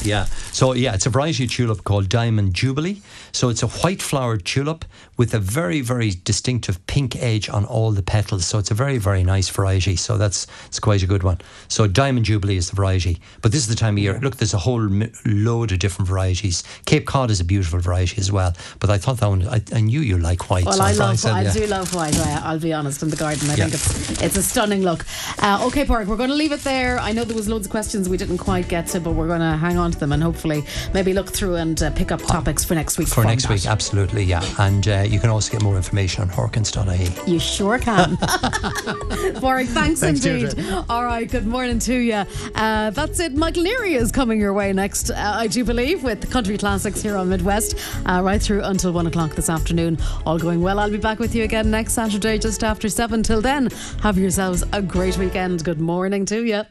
[0.02, 0.26] Yeah.
[0.52, 3.02] So yeah, it's a variety of tulip called Diamond Jubilee.
[3.32, 4.84] So it's a white flowered tulip
[5.16, 8.46] with a very very distinctive pink edge on all the petals.
[8.46, 9.96] So it's a very very nice variety.
[9.96, 11.38] So that's it's quite a good one.
[11.68, 13.20] So Diamond Jubilee is the variety.
[13.42, 14.18] But this is the time of year.
[14.20, 14.88] Look, there's a whole
[15.24, 16.62] load of different varieties.
[16.84, 18.54] Cape Cod is a beautiful variety as well.
[18.80, 19.46] But I thought that one.
[19.48, 20.64] I, I knew you like white.
[20.64, 21.18] Well, so I thought love.
[21.18, 21.52] said, I yeah.
[21.52, 22.16] do love white.
[22.18, 23.02] I, I'll be honest.
[23.02, 23.68] In the garden, I Yeah.
[23.68, 25.04] think it's it's a stunning look.
[25.38, 26.08] Uh, okay, Park.
[26.08, 26.98] We're going to leave it there.
[26.98, 29.40] I know there was loads of questions we didn't quite get to, but we're going
[29.40, 30.64] to hang on to them and hopefully
[30.94, 33.08] maybe look through and uh, pick up topics for next week.
[33.08, 34.44] For next week, absolutely, yeah.
[34.58, 37.30] And uh, you can also get more information on horkins.ie.
[37.30, 38.16] You sure can.
[39.40, 40.50] Warwick, thanks, Thanks, indeed.
[40.50, 40.84] Deirdre.
[40.88, 42.24] All right, good morning to you.
[42.54, 43.34] Uh, that's it.
[43.34, 47.02] Michael Leary is coming your way next, uh, I do believe, with the country classics
[47.02, 47.76] here on Midwest,
[48.06, 49.98] uh, right through until one o'clock this afternoon.
[50.24, 50.78] All going well.
[50.78, 53.22] I'll be back with you again next Saturday just after seven.
[53.22, 53.70] Till then,
[54.02, 55.64] have yourselves a great weekend.
[55.64, 56.64] Good morning to you.